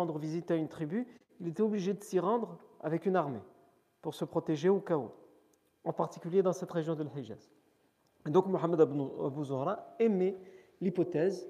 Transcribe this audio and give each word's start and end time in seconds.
rendre 0.00 0.18
visite 0.18 0.50
à 0.50 0.56
une 0.56 0.68
tribu, 0.68 1.06
il 1.40 1.48
était 1.48 1.62
obligé 1.62 1.92
de 1.92 2.02
s'y 2.02 2.18
rendre 2.18 2.58
avec 2.80 3.06
une 3.06 3.16
armée 3.16 3.42
pour 4.00 4.14
se 4.14 4.24
protéger 4.24 4.68
au 4.68 4.80
cas 4.80 4.96
où, 4.96 5.10
en 5.84 5.92
particulier 5.92 6.42
dans 6.42 6.52
cette 6.52 6.70
région 6.70 6.94
de 6.94 7.04
l'Hijaz. 7.04 7.50
Donc 8.26 8.46
Mohamed 8.46 8.80
Abu 8.80 9.44
Zuhra 9.44 9.94
émet 9.98 10.36
l'hypothèse 10.80 11.46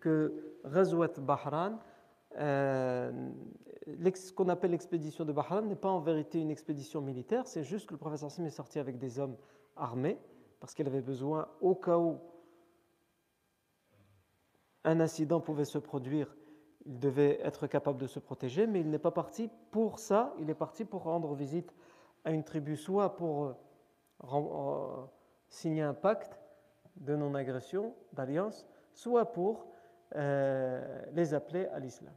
que 0.00 0.56
Ghazwat 0.64 1.20
Bahran, 1.20 1.78
euh, 2.38 3.30
ce 4.14 4.32
qu'on 4.32 4.48
appelle 4.48 4.70
l'expédition 4.70 5.24
de 5.24 5.32
Bahran, 5.32 5.62
n'est 5.62 5.76
pas 5.76 5.90
en 5.90 6.00
vérité 6.00 6.40
une 6.40 6.50
expédition 6.50 7.00
militaire, 7.00 7.46
c'est 7.46 7.62
juste 7.62 7.86
que 7.86 7.94
le 7.94 7.98
professeur 7.98 8.30
Sim 8.30 8.44
est 8.44 8.50
sorti 8.50 8.78
avec 8.78 8.98
des 8.98 9.18
hommes 9.18 9.36
armés, 9.76 10.18
parce 10.60 10.74
qu'il 10.74 10.86
avait 10.86 11.02
besoin, 11.02 11.48
au 11.60 11.74
cas 11.74 11.98
où 11.98 12.18
un 14.84 15.00
incident 15.00 15.40
pouvait 15.40 15.64
se 15.64 15.78
produire, 15.78 16.34
il 16.86 16.98
devait 16.98 17.40
être 17.42 17.66
capable 17.66 18.00
de 18.00 18.06
se 18.06 18.18
protéger, 18.18 18.66
mais 18.66 18.80
il 18.80 18.90
n'est 18.90 18.98
pas 18.98 19.10
parti 19.10 19.50
pour 19.70 19.98
ça, 19.98 20.34
il 20.38 20.50
est 20.50 20.54
parti 20.54 20.84
pour 20.84 21.04
rendre 21.04 21.34
visite 21.34 21.74
à 22.24 22.30
une 22.30 22.44
tribu, 22.44 22.76
soit 22.76 23.16
pour 23.16 23.44
euh, 23.44 23.54
euh, 24.32 25.04
signer 25.48 25.82
un 25.82 25.94
pacte 25.94 26.38
de 26.96 27.16
non-agression, 27.16 27.94
d'alliance, 28.12 28.66
soit 28.92 29.32
pour 29.32 29.66
euh, 30.16 31.02
les 31.12 31.34
appeler 31.34 31.66
à 31.66 31.78
l'islam. 31.78 32.12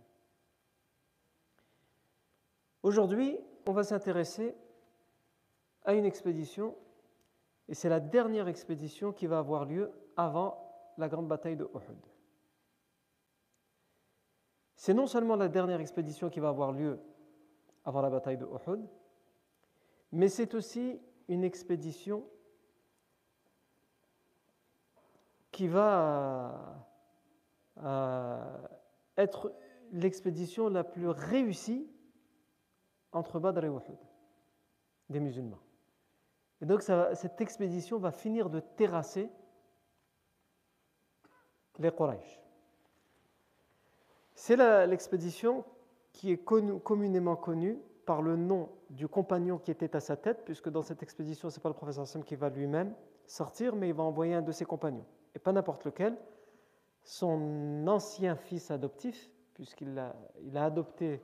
Aujourd'hui, 2.84 3.40
on 3.66 3.72
va 3.72 3.84
s'intéresser 3.84 4.56
à 5.84 5.94
une 5.94 6.06
expédition, 6.06 6.76
et 7.68 7.74
c'est 7.74 7.90
la 7.90 8.00
dernière 8.00 8.48
expédition 8.48 9.12
qui 9.12 9.28
va 9.28 9.40
avoir 9.40 9.66
lieu 9.66 9.92
avant 10.18 10.94
la 10.98 11.08
grande 11.08 11.28
bataille 11.28 11.56
de 11.56 11.68
Uhud. 11.74 12.15
C'est 14.76 14.94
non 14.94 15.08
seulement 15.08 15.36
la 15.36 15.48
dernière 15.48 15.80
expédition 15.80 16.30
qui 16.30 16.40
va 16.40 16.50
avoir 16.50 16.72
lieu 16.72 17.00
avant 17.86 18.02
la 18.02 18.10
bataille 18.10 18.38
de 18.38 18.46
Uhud, 18.46 18.86
mais 20.12 20.28
c'est 20.28 20.54
aussi 20.54 21.00
une 21.28 21.44
expédition 21.44 22.26
qui 25.52 25.68
va 25.68 26.86
euh, 27.78 28.58
être 29.18 29.54
l'expédition 29.92 30.70
la 30.70 30.84
plus 30.84 31.08
réussie 31.08 31.90
entre 33.12 33.40
Badr 33.40 33.64
et 33.64 33.68
Uhud 33.70 33.98
des 35.10 35.20
musulmans. 35.20 35.62
Et 36.62 36.66
donc 36.66 36.82
cette 36.82 37.42
expédition 37.42 37.98
va 37.98 38.12
finir 38.12 38.50
de 38.50 38.60
terrasser 38.60 39.30
les 41.78 41.92
Quraysh. 41.92 42.45
C'est 44.36 44.58
l'expédition 44.88 45.64
qui 46.12 46.32
est 46.32 46.38
communément 46.38 47.36
connue 47.36 47.80
par 48.06 48.22
le 48.22 48.36
nom 48.36 48.70
du 48.90 49.08
compagnon 49.08 49.58
qui 49.58 49.72
était 49.72 49.96
à 49.96 50.00
sa 50.00 50.16
tête, 50.16 50.44
puisque 50.46 50.70
dans 50.70 50.82
cette 50.82 51.02
expédition, 51.02 51.50
ce 51.50 51.58
n'est 51.58 51.62
pas 51.62 51.70
le 51.70 51.76
professeur 51.76 52.06
Sam 52.06 52.24
qui 52.24 52.36
va 52.36 52.50
lui-même 52.50 52.94
sortir, 53.26 53.76
mais 53.76 53.90
il 53.90 53.94
va 53.96 54.04
envoyer 54.04 54.36
un 54.36 54.42
de 54.42 54.52
ses 54.52 54.66
compagnons, 54.66 55.06
et 55.34 55.40
pas 55.40 55.52
n'importe 55.52 55.86
lequel, 55.86 56.16
son 57.04 57.86
ancien 57.88 58.36
fils 58.36 58.70
adoptif, 58.72 59.30
puisqu'il 59.54 59.98
a, 59.98 60.16
adopté, 60.64 61.22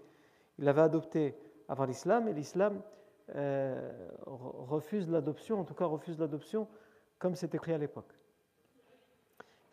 il 0.58 0.68
avait 0.68 0.82
adopté 0.82 1.36
avant 1.68 1.86
l'islam, 1.86 2.28
et 2.28 2.34
l'islam 2.34 2.82
euh, 3.36 3.92
refuse 4.26 5.10
l'adoption, 5.10 5.60
en 5.60 5.64
tout 5.64 5.74
cas 5.74 5.86
refuse 5.86 6.18
l'adoption 6.18 6.68
comme 7.20 7.36
c'est 7.36 7.54
écrit 7.54 7.74
à 7.74 7.78
l'époque. 7.78 8.14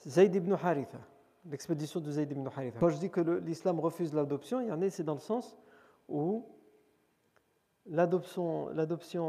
Zayd 0.06 0.34
ibn 0.34 0.52
Haritha 0.52 0.98
l'expédition 1.46 2.00
de 2.00 2.10
Zayd 2.10 2.30
ibn 2.30 2.46
Haritha. 2.46 2.78
Quand 2.78 2.88
je 2.88 2.98
dis 2.98 3.10
que 3.10 3.20
l'islam 3.20 3.80
refuse 3.80 4.12
l'adoption, 4.14 4.60
il 4.60 4.68
y 4.68 4.72
en 4.72 4.82
a, 4.82 4.90
c'est 4.90 5.04
dans 5.04 5.14
le 5.14 5.20
sens 5.20 5.56
où 6.08 6.44
l'adoption, 7.86 8.68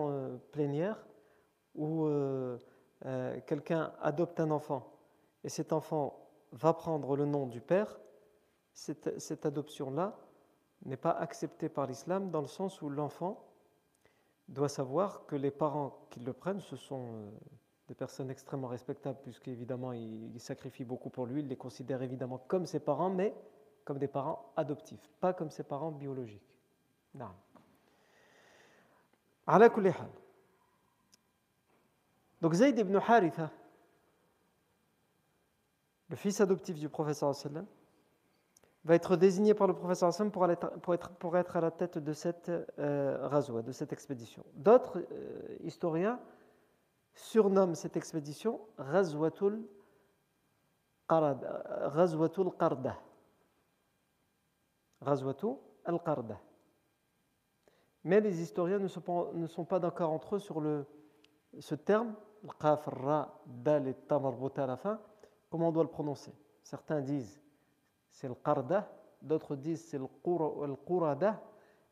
euh, 0.09 0.37
plénière, 0.51 0.97
où 1.75 2.05
euh, 2.05 2.57
euh, 3.05 3.39
quelqu'un 3.45 3.93
adopte 4.01 4.39
un 4.39 4.51
enfant 4.51 4.91
et 5.43 5.49
cet 5.49 5.71
enfant 5.71 6.27
va 6.51 6.73
prendre 6.73 7.15
le 7.15 7.25
nom 7.25 7.47
du 7.47 7.61
père, 7.61 7.99
cette, 8.73 9.45
adoption-là 9.45 10.17
n'est 10.85 10.97
pas 10.97 11.11
acceptée 11.11 11.69
par 11.69 11.85
l'islam 11.85 12.31
dans 12.31 12.41
le 12.41 12.47
sens 12.47 12.81
où 12.81 12.89
l'enfant 12.89 13.45
doit 14.47 14.69
savoir 14.69 15.25
que 15.25 15.35
les 15.35 15.51
parents 15.51 16.07
qui 16.09 16.19
le 16.21 16.33
prennent, 16.33 16.61
ce 16.61 16.75
sont 16.75 17.31
des 17.89 17.95
personnes 17.95 18.29
extrêmement 18.31 18.67
respectables, 18.69 19.19
puisqu'évidemment, 19.21 19.91
il, 19.91 20.33
il 20.33 20.39
sacrifie 20.39 20.85
beaucoup 20.85 21.09
pour 21.09 21.25
lui. 21.25 21.41
Il 21.41 21.47
les 21.47 21.57
considère 21.57 22.01
évidemment 22.01 22.37
comme 22.47 22.65
ses 22.65 22.79
parents, 22.79 23.09
mais 23.09 23.35
comme 23.83 23.97
des 23.97 24.07
parents 24.07 24.53
adoptifs, 24.55 25.09
pas 25.19 25.33
comme 25.33 25.49
ses 25.49 25.63
parents 25.63 25.91
biologiques. 25.91 26.55
Non. 27.15 27.31
Donc 32.39 32.53
Zayd 32.53 32.77
ibn 32.77 32.95
Haritha, 32.97 33.49
le 36.09 36.15
fils 36.15 36.39
adoptif 36.39 36.77
du 36.77 36.87
professeur 36.87 37.33
va 38.85 38.95
être 38.95 39.15
désigné 39.15 39.55
par 39.55 39.65
le 39.67 39.73
professeur 39.73 40.11
pour, 40.31 40.47
pour, 40.83 40.93
être, 40.93 41.09
pour 41.09 41.37
être 41.37 41.57
à 41.57 41.61
la 41.61 41.71
tête 41.71 41.97
de 41.97 42.13
cette 42.13 42.49
euh, 42.77 43.61
de 43.63 43.71
cette 43.71 43.91
expédition. 43.91 44.45
D'autres 44.53 44.99
euh, 44.99 45.57
historiens 45.63 46.19
surnomme 47.13 47.75
cette 47.75 47.97
expédition 47.97 48.59
Ghazwatul 48.77 49.61
Qarda. 51.07 52.99
Ghazwatul 55.01 55.57
al-Qarda. 55.85 56.39
Mais 58.03 58.21
les 58.21 58.41
historiens 58.41 58.79
ne 58.79 58.87
sont 59.47 59.65
pas, 59.65 59.79
d'accord 59.79 60.11
entre 60.11 60.35
eux 60.35 60.39
sur 60.39 60.61
ce 61.59 61.75
terme, 61.75 62.15
qaf, 62.59 62.85
ra, 62.85 63.41
dal 63.45 63.87
et 63.87 63.95
à 64.09 64.65
la 64.67 64.77
fin, 64.77 65.01
comment 65.49 65.69
on 65.69 65.71
doit 65.71 65.83
le 65.83 65.89
prononcer? 65.89 66.33
Certains 66.63 67.01
disent 67.01 67.41
c'est 68.11 68.27
le 68.27 68.35
Qarda, 68.35 68.89
d'autres 69.21 69.55
disent 69.55 69.85
c'est 69.87 69.97
le 69.97 70.07
Qurada, 70.85 71.41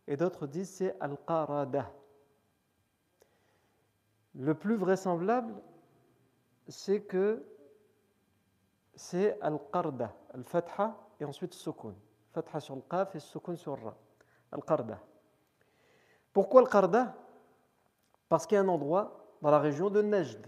et 0.08 0.16
d'autres 0.16 0.48
disent 0.48 0.70
c'est 0.70 0.96
al-Qarada. 1.00 1.92
Le 4.38 4.54
plus 4.54 4.76
vraisemblable, 4.76 5.56
c'est 6.68 7.02
que 7.02 7.44
c'est 8.94 9.40
al-qarda, 9.42 10.16
al-fatha 10.34 10.96
et 11.20 11.26
ensuite 11.26 11.54
sukun. 11.54 11.96
Fatha 12.34 12.60
sur 12.60 12.76
le 12.76 12.82
qaf 12.82 13.16
et 13.16 13.20
sukun 13.20 13.56
sur 13.56 13.82
ra. 13.84 13.98
Al-qarda. 14.52 15.02
Pourquoi 16.34 16.62
al-qarda? 16.62 17.16
Parce 18.30 18.46
qu'il 18.46 18.56
y 18.56 18.60
a 18.60 18.62
un 18.62 18.68
endroit 18.68 19.38
dans 19.42 19.50
la 19.50 19.60
région 19.60 19.90
de 19.90 20.04
Najd. 20.04 20.46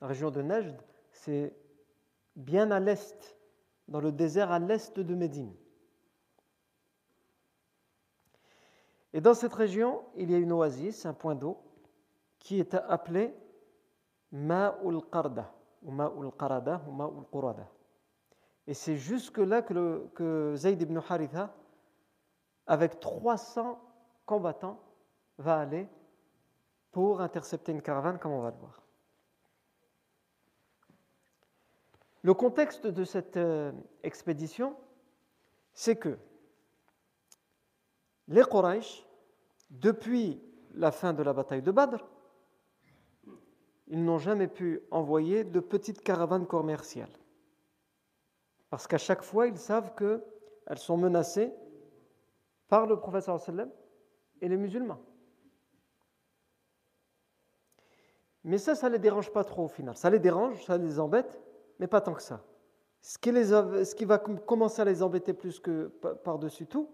La 0.00 0.06
région 0.06 0.30
de 0.30 0.42
Najd, 0.42 0.80
c'est 1.10 1.52
bien 2.36 2.70
à 2.70 2.78
l'est, 2.78 3.36
dans 3.88 4.00
le 4.00 4.12
désert 4.12 4.52
à 4.52 4.60
l'est 4.60 5.00
de 5.00 5.14
Médine. 5.16 5.52
Et 9.12 9.20
dans 9.20 9.34
cette 9.34 9.54
région, 9.54 10.04
il 10.14 10.30
y 10.30 10.34
a 10.34 10.38
une 10.38 10.52
oasis, 10.52 11.06
un 11.06 11.14
point 11.14 11.34
d'eau, 11.34 11.60
qui 12.40 12.58
est 12.58 12.74
appelé 12.74 13.34
Ma'ul 14.32 15.00
Qarda, 15.10 15.52
ou 15.82 15.92
Ma'ul 15.92 16.32
Qarada, 16.32 16.82
ou 16.88 16.92
Ma'ul 16.92 17.24
Qurada. 17.30 17.68
Et 18.66 18.74
c'est 18.74 18.96
jusque-là 18.96 19.62
que 19.62 20.54
Zayd 20.56 20.80
ibn 20.82 20.98
Haritha, 21.08 21.54
avec 22.66 23.00
300 23.00 23.80
combattants, 24.26 24.80
va 25.38 25.60
aller 25.60 25.88
pour 26.92 27.20
intercepter 27.20 27.72
une 27.72 27.82
caravane, 27.82 28.18
comme 28.18 28.32
on 28.32 28.42
va 28.42 28.50
le 28.50 28.56
voir. 28.56 28.82
Le 32.22 32.34
contexte 32.34 32.86
de 32.86 33.04
cette 33.04 33.38
euh, 33.38 33.72
expédition, 34.02 34.76
c'est 35.72 35.96
que 35.96 36.18
les 38.28 38.42
Quraysh, 38.42 39.06
depuis 39.70 40.42
la 40.74 40.92
fin 40.92 41.12
de 41.14 41.22
la 41.22 41.32
bataille 41.32 41.62
de 41.62 41.70
Badr, 41.70 42.04
ils 43.90 44.02
n'ont 44.04 44.18
jamais 44.18 44.46
pu 44.46 44.80
envoyer 44.90 45.42
de 45.44 45.58
petites 45.58 46.00
caravanes 46.00 46.46
commerciales. 46.46 47.10
Parce 48.70 48.86
qu'à 48.86 48.98
chaque 48.98 49.22
fois, 49.22 49.48
ils 49.48 49.58
savent 49.58 49.94
qu'elles 49.96 50.78
sont 50.78 50.96
menacées 50.96 51.52
par 52.68 52.86
le 52.86 52.96
professeur 52.96 53.40
et 54.40 54.48
les 54.48 54.56
musulmans. 54.56 55.00
Mais 58.44 58.58
ça, 58.58 58.76
ça 58.76 58.88
ne 58.88 58.94
les 58.94 59.00
dérange 59.00 59.32
pas 59.32 59.42
trop 59.42 59.64
au 59.64 59.68
final. 59.68 59.96
Ça 59.96 60.08
les 60.08 60.20
dérange, 60.20 60.64
ça 60.64 60.78
les 60.78 61.00
embête, 61.00 61.40
mais 61.80 61.88
pas 61.88 62.00
tant 62.00 62.14
que 62.14 62.22
ça. 62.22 62.44
Ce 63.02 63.18
qui, 63.18 63.30
ce 63.30 63.94
qui 63.94 64.04
va 64.04 64.18
commencer 64.18 64.80
à 64.80 64.84
les 64.84 65.02
embêter 65.02 65.32
plus 65.32 65.58
que 65.58 65.88
par-dessus 66.22 66.66
tout, 66.66 66.88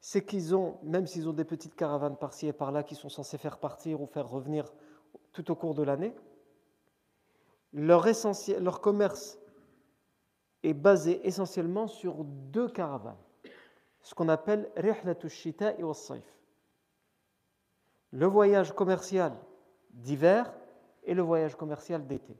c'est 0.00 0.24
qu'ils 0.24 0.54
ont, 0.54 0.78
même 0.82 1.06
s'ils 1.06 1.28
ont 1.28 1.32
des 1.32 1.44
petites 1.44 1.74
caravanes 1.74 2.16
par-ci 2.16 2.46
et 2.46 2.52
par-là 2.52 2.84
qui 2.84 2.94
sont 2.94 3.08
censées 3.08 3.38
faire 3.38 3.58
partir 3.58 4.00
ou 4.00 4.06
faire 4.06 4.28
revenir 4.28 4.72
tout 5.32 5.50
au 5.50 5.54
cours 5.54 5.74
de 5.74 5.82
l'année. 5.82 6.14
Leur, 7.72 8.80
commerce 8.80 9.38
est 10.62 10.74
basé 10.74 11.26
essentiellement 11.26 11.88
sur 11.88 12.24
deux 12.24 12.68
caravanes, 12.68 13.18
ce 14.00 14.14
qu'on 14.14 14.28
appelle 14.28 14.70
shita 15.28 15.74
wa 15.80 15.94
Le 18.12 18.26
voyage 18.26 18.72
commercial 18.72 19.32
d'hiver 19.90 20.52
et 21.02 21.14
le 21.14 21.22
voyage 21.22 21.56
commercial 21.56 22.06
d'été, 22.06 22.36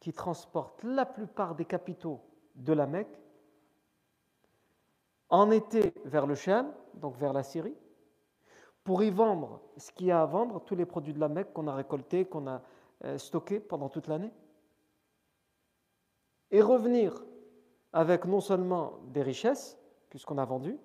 qui 0.00 0.12
transporte 0.12 0.82
la 0.82 1.06
plupart 1.06 1.54
des 1.54 1.64
capitaux 1.64 2.20
de 2.56 2.72
la 2.72 2.86
Mecque 2.86 3.18
en 5.28 5.50
été 5.50 5.94
vers 6.04 6.26
le 6.26 6.34
Sham, 6.34 6.74
donc 6.94 7.16
vers 7.16 7.32
la 7.32 7.42
Syrie, 7.42 7.76
pour 8.84 9.02
y 9.02 9.10
vendre 9.10 9.60
ce 9.76 9.92
qu'il 9.92 10.06
y 10.06 10.10
a 10.10 10.22
à 10.22 10.26
vendre, 10.26 10.60
tous 10.64 10.74
les 10.74 10.86
produits 10.86 11.12
de 11.12 11.20
la 11.20 11.28
Mecque 11.28 11.52
qu'on 11.52 11.68
a 11.68 11.74
récoltés, 11.74 12.24
qu'on 12.24 12.46
a 12.46 12.62
euh, 13.04 13.18
stockés 13.18 13.60
pendant 13.60 13.88
toute 13.88 14.08
l'année, 14.08 14.32
et 16.50 16.60
revenir 16.60 17.24
avec 17.92 18.24
non 18.24 18.40
seulement 18.40 19.00
des 19.08 19.22
richesses, 19.22 19.78
puisqu'on 20.08 20.38
a 20.38 20.44
vendu, 20.44 20.78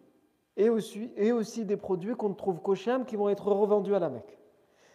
et 0.55 0.69
aussi, 0.69 1.65
des 1.65 1.77
produits 1.77 2.15
qu'on 2.15 2.29
ne 2.29 2.33
trouve 2.33 2.61
qu'au 2.61 2.73
Sham 2.73 3.05
qui 3.05 3.15
vont 3.15 3.29
être 3.29 3.51
revendus 3.51 3.93
à 3.93 3.99
la 3.99 4.09
Mecque. 4.09 4.39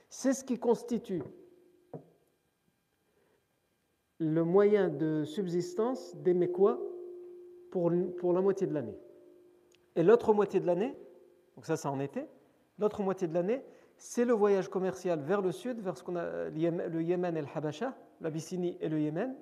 C'est 0.08 0.34
ce 0.34 0.44
qui 0.44 0.58
constitue 0.58 1.22
le 4.18 4.44
moyen 4.44 4.88
de 4.88 5.24
subsistance 5.24 6.16
des 6.16 6.34
Mécois 6.34 6.80
pour, 7.70 7.92
pour 8.18 8.32
la 8.32 8.40
moitié 8.40 8.66
de 8.66 8.74
l'année. 8.74 8.98
Et 9.94 10.02
l'autre 10.02 10.32
moitié 10.32 10.58
de 10.58 10.66
l'année, 10.66 10.96
donc 11.54 11.66
ça 11.66 11.76
c'est 11.76 11.88
en 11.88 12.00
été, 12.00 12.26
l'autre 12.82 13.02
moitié 13.02 13.28
de 13.28 13.34
l'année, 13.34 13.64
c'est 13.96 14.24
le 14.24 14.34
voyage 14.34 14.68
commercial 14.68 15.20
vers 15.20 15.40
le 15.40 15.52
sud, 15.52 15.80
vers 15.80 15.96
ce 15.96 16.02
qu'on 16.02 16.16
a 16.16 16.50
le 16.50 17.02
Yémen 17.02 17.36
et 17.36 17.40
le 17.40 17.46
Habasha, 17.54 17.94
l'Abyssinie 18.20 18.76
et 18.80 18.88
le 18.88 19.00
Yémen, 19.00 19.34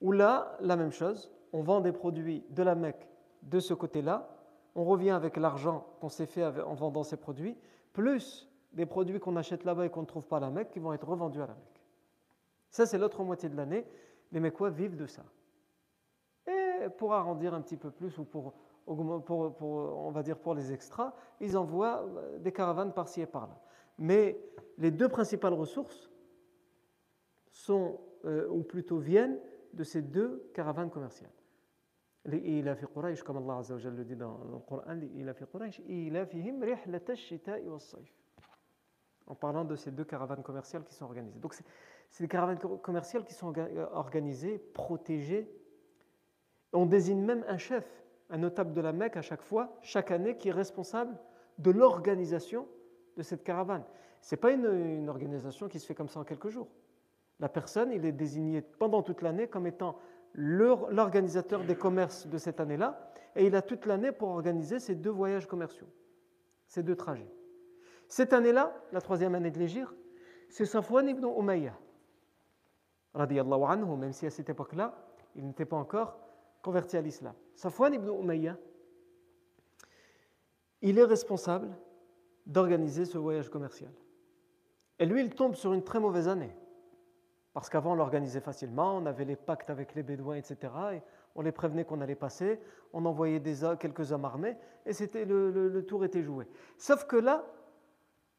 où 0.00 0.12
là, 0.12 0.56
la 0.60 0.76
même 0.76 0.92
chose, 0.92 1.32
on 1.52 1.62
vend 1.62 1.80
des 1.80 1.92
produits 1.92 2.44
de 2.50 2.62
la 2.62 2.74
Mecque 2.74 3.08
de 3.42 3.58
ce 3.58 3.74
côté-là, 3.74 4.28
on 4.74 4.84
revient 4.84 5.10
avec 5.10 5.36
l'argent 5.36 5.86
qu'on 6.00 6.08
s'est 6.08 6.26
fait 6.26 6.44
en 6.44 6.74
vendant 6.74 7.02
ces 7.02 7.16
produits, 7.16 7.56
plus 7.92 8.48
des 8.72 8.86
produits 8.86 9.18
qu'on 9.18 9.36
achète 9.36 9.64
là-bas 9.64 9.86
et 9.86 9.90
qu'on 9.90 10.02
ne 10.02 10.06
trouve 10.06 10.26
pas 10.26 10.36
à 10.36 10.40
la 10.40 10.50
Mecque 10.50 10.70
qui 10.70 10.78
vont 10.78 10.92
être 10.92 11.08
revendus 11.08 11.40
à 11.40 11.46
la 11.46 11.54
Mecque. 11.54 11.82
Ça, 12.68 12.86
c'est 12.86 12.98
l'autre 12.98 13.24
moitié 13.24 13.48
de 13.48 13.56
l'année. 13.56 13.84
Les 14.30 14.38
Mecquois 14.38 14.70
vivent 14.70 14.96
de 14.96 15.06
ça. 15.06 15.24
Et 16.46 16.88
pour 16.98 17.14
arrondir 17.14 17.52
un 17.52 17.62
petit 17.62 17.76
peu 17.76 17.90
plus, 17.90 18.16
ou 18.18 18.24
pour, 18.24 18.54
pour, 18.89 19.61
on 19.61 20.11
va 20.11 20.23
dire 20.23 20.37
pour 20.37 20.53
les 20.53 20.71
extras, 20.71 21.13
ils 21.39 21.57
envoient 21.57 22.03
euh, 22.03 22.39
des 22.39 22.51
caravanes 22.51 22.93
par-ci 22.93 23.21
et 23.21 23.25
par-là. 23.25 23.59
Mais 23.97 24.39
les 24.77 24.91
deux 24.91 25.09
principales 25.09 25.53
ressources 25.53 26.09
sont, 27.49 27.99
euh, 28.25 28.47
ou 28.49 28.63
plutôt 28.63 28.97
viennent, 28.97 29.39
de 29.73 29.83
ces 29.83 30.01
deux 30.01 30.49
caravanes 30.53 30.89
commerciales. 30.89 31.31
لإيلاف 32.25 32.85
قريش 32.85 33.23
comme 33.23 33.37
Allah 33.37 33.57
Azza 33.59 33.75
wa 33.75 33.81
le 33.91 34.03
dit 34.03 34.15
dans 34.15 34.39
le 34.51 34.57
Coran 34.57 34.93
لإيلاف 34.93 35.43
قريش 35.43 35.81
إيلافهم 35.81 36.63
رحلة 36.63 37.05
الشتاء 37.09 37.67
والصيف 37.67 38.11
en 39.27 39.35
parlant 39.35 39.65
de 39.65 39.75
ces 39.75 39.91
deux 39.91 40.03
caravanes 40.05 40.43
commerciales 40.43 40.83
qui 40.83 40.93
sont 40.93 41.05
organisées. 41.05 41.39
Donc 41.39 41.53
c'est 42.09 42.23
des 42.23 42.27
caravanes 42.27 42.59
commerciales 42.59 43.25
qui 43.25 43.33
sont 43.33 43.53
organisées, 43.91 44.59
protégées. 44.59 45.49
On 46.73 46.85
désigne 46.85 47.21
même 47.23 47.43
un 47.47 47.57
chef, 47.57 47.98
un 48.30 48.38
notable 48.38 48.72
de 48.72 48.80
la 48.80 48.92
Mecque 48.92 49.16
à 49.16 49.22
chaque 49.22 49.42
fois, 49.42 49.76
chaque 49.82 50.10
année, 50.10 50.36
qui 50.36 50.48
est 50.48 50.52
responsable 50.52 51.16
de 51.58 51.70
l'organisation 51.70 52.66
de 53.16 53.22
cette 53.22 53.42
caravane. 53.44 53.84
Ce 54.22 54.34
n'est 54.34 54.40
pas 54.40 54.52
une, 54.52 55.08
organisation 55.08 55.68
qui 55.68 55.78
se 55.78 55.86
fait 55.86 55.94
comme 55.94 56.08
ça 56.08 56.20
en 56.20 56.24
quelques 56.24 56.48
jours. 56.48 56.68
La 57.38 57.48
personne, 57.48 57.90
il 57.92 58.04
est 58.04 58.12
désigné 58.12 58.60
pendant 58.60 59.02
toute 59.02 59.22
l'année 59.22 59.48
comme 59.48 59.66
étant 59.66 59.98
l'organisateur 60.34 61.64
des 61.64 61.74
commerces 61.74 62.26
de 62.26 62.38
cette 62.38 62.60
année-là, 62.60 63.10
et 63.34 63.46
il 63.46 63.54
a 63.56 63.62
toute 63.62 63.86
l'année 63.86 64.12
pour 64.12 64.28
organiser 64.28 64.78
ces 64.78 64.94
deux 64.94 65.10
voyages 65.10 65.46
commerciaux, 65.46 65.88
ces 66.68 66.82
deux 66.82 66.96
trajets. 66.96 67.30
Cette 68.08 68.32
année-là, 68.32 68.72
la 68.92 69.00
troisième 69.00 69.34
année 69.34 69.50
de 69.50 69.58
l'Égir, 69.58 69.94
c'est 70.48 70.66
Safwan 70.66 71.08
ibn 71.08 71.24
Umayyah, 71.24 71.76
anhu, 73.14 73.96
même 73.96 74.12
si 74.12 74.26
à 74.26 74.30
cette 74.30 74.50
époque-là, 74.50 74.94
il 75.34 75.46
n'était 75.46 75.64
pas 75.64 75.76
encore 75.76 76.18
converti 76.62 76.96
à 76.96 77.00
l'islam. 77.00 77.34
Safwan 77.54 77.94
ibn 77.94 78.08
Umayyah, 78.08 78.56
il 80.82 80.98
est 80.98 81.04
responsable 81.04 81.70
d'organiser 82.46 83.04
ce 83.04 83.18
voyage 83.18 83.48
commercial. 83.48 83.92
Et 84.98 85.06
lui, 85.06 85.22
il 85.22 85.34
tombe 85.34 85.54
sur 85.54 85.72
une 85.72 85.84
très 85.84 86.00
mauvaise 86.00 86.28
année. 86.28 86.54
Parce 87.52 87.68
qu'avant, 87.68 87.92
on 87.92 87.94
l'organisait 87.96 88.40
facilement, 88.40 88.96
on 88.96 89.06
avait 89.06 89.24
les 89.24 89.36
pactes 89.36 89.70
avec 89.70 89.94
les 89.94 90.02
Bédouins, 90.02 90.36
etc. 90.36 90.72
Et 90.94 91.02
on 91.34 91.42
les 91.42 91.52
prévenait 91.52 91.84
qu'on 91.84 92.00
allait 92.00 92.14
passer, 92.14 92.60
on 92.92 93.04
envoyait 93.04 93.42
quelques 93.78 94.12
hommes 94.12 94.24
armés, 94.24 94.56
et 94.86 94.92
c'était 94.92 95.24
le, 95.24 95.84
tour 95.86 96.04
était 96.04 96.22
joué. 96.22 96.46
Sauf 96.76 97.04
que 97.04 97.16
là, 97.16 97.44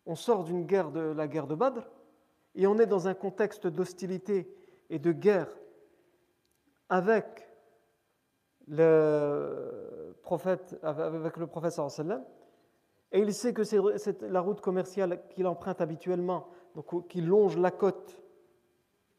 on 0.05 0.15
sort 0.15 0.43
d'une 0.43 0.65
guerre 0.65 0.91
de 0.91 0.99
la 0.99 1.27
guerre 1.27 1.47
de 1.47 1.55
Badr, 1.55 1.81
et 2.55 2.67
on 2.67 2.77
est 2.79 2.85
dans 2.85 3.07
un 3.07 3.13
contexte 3.13 3.67
d'hostilité 3.67 4.53
et 4.89 4.99
de 4.99 5.11
guerre 5.11 5.49
avec 6.89 7.47
le 8.71 10.15
prophète, 10.23 10.79
avec 10.81 11.37
le 11.37 11.45
prophète 11.45 11.73
sallam, 11.73 12.23
et 13.11 13.19
il 13.19 13.33
sait 13.33 13.53
que 13.53 13.63
c'est 13.63 14.21
la 14.21 14.39
route 14.39 14.61
commerciale 14.61 15.21
qu'il 15.29 15.45
emprunte 15.45 15.81
habituellement, 15.81 16.47
donc 16.75 17.07
qui 17.09 17.19
longe 17.19 17.57
la 17.57 17.71
côte 17.71 18.21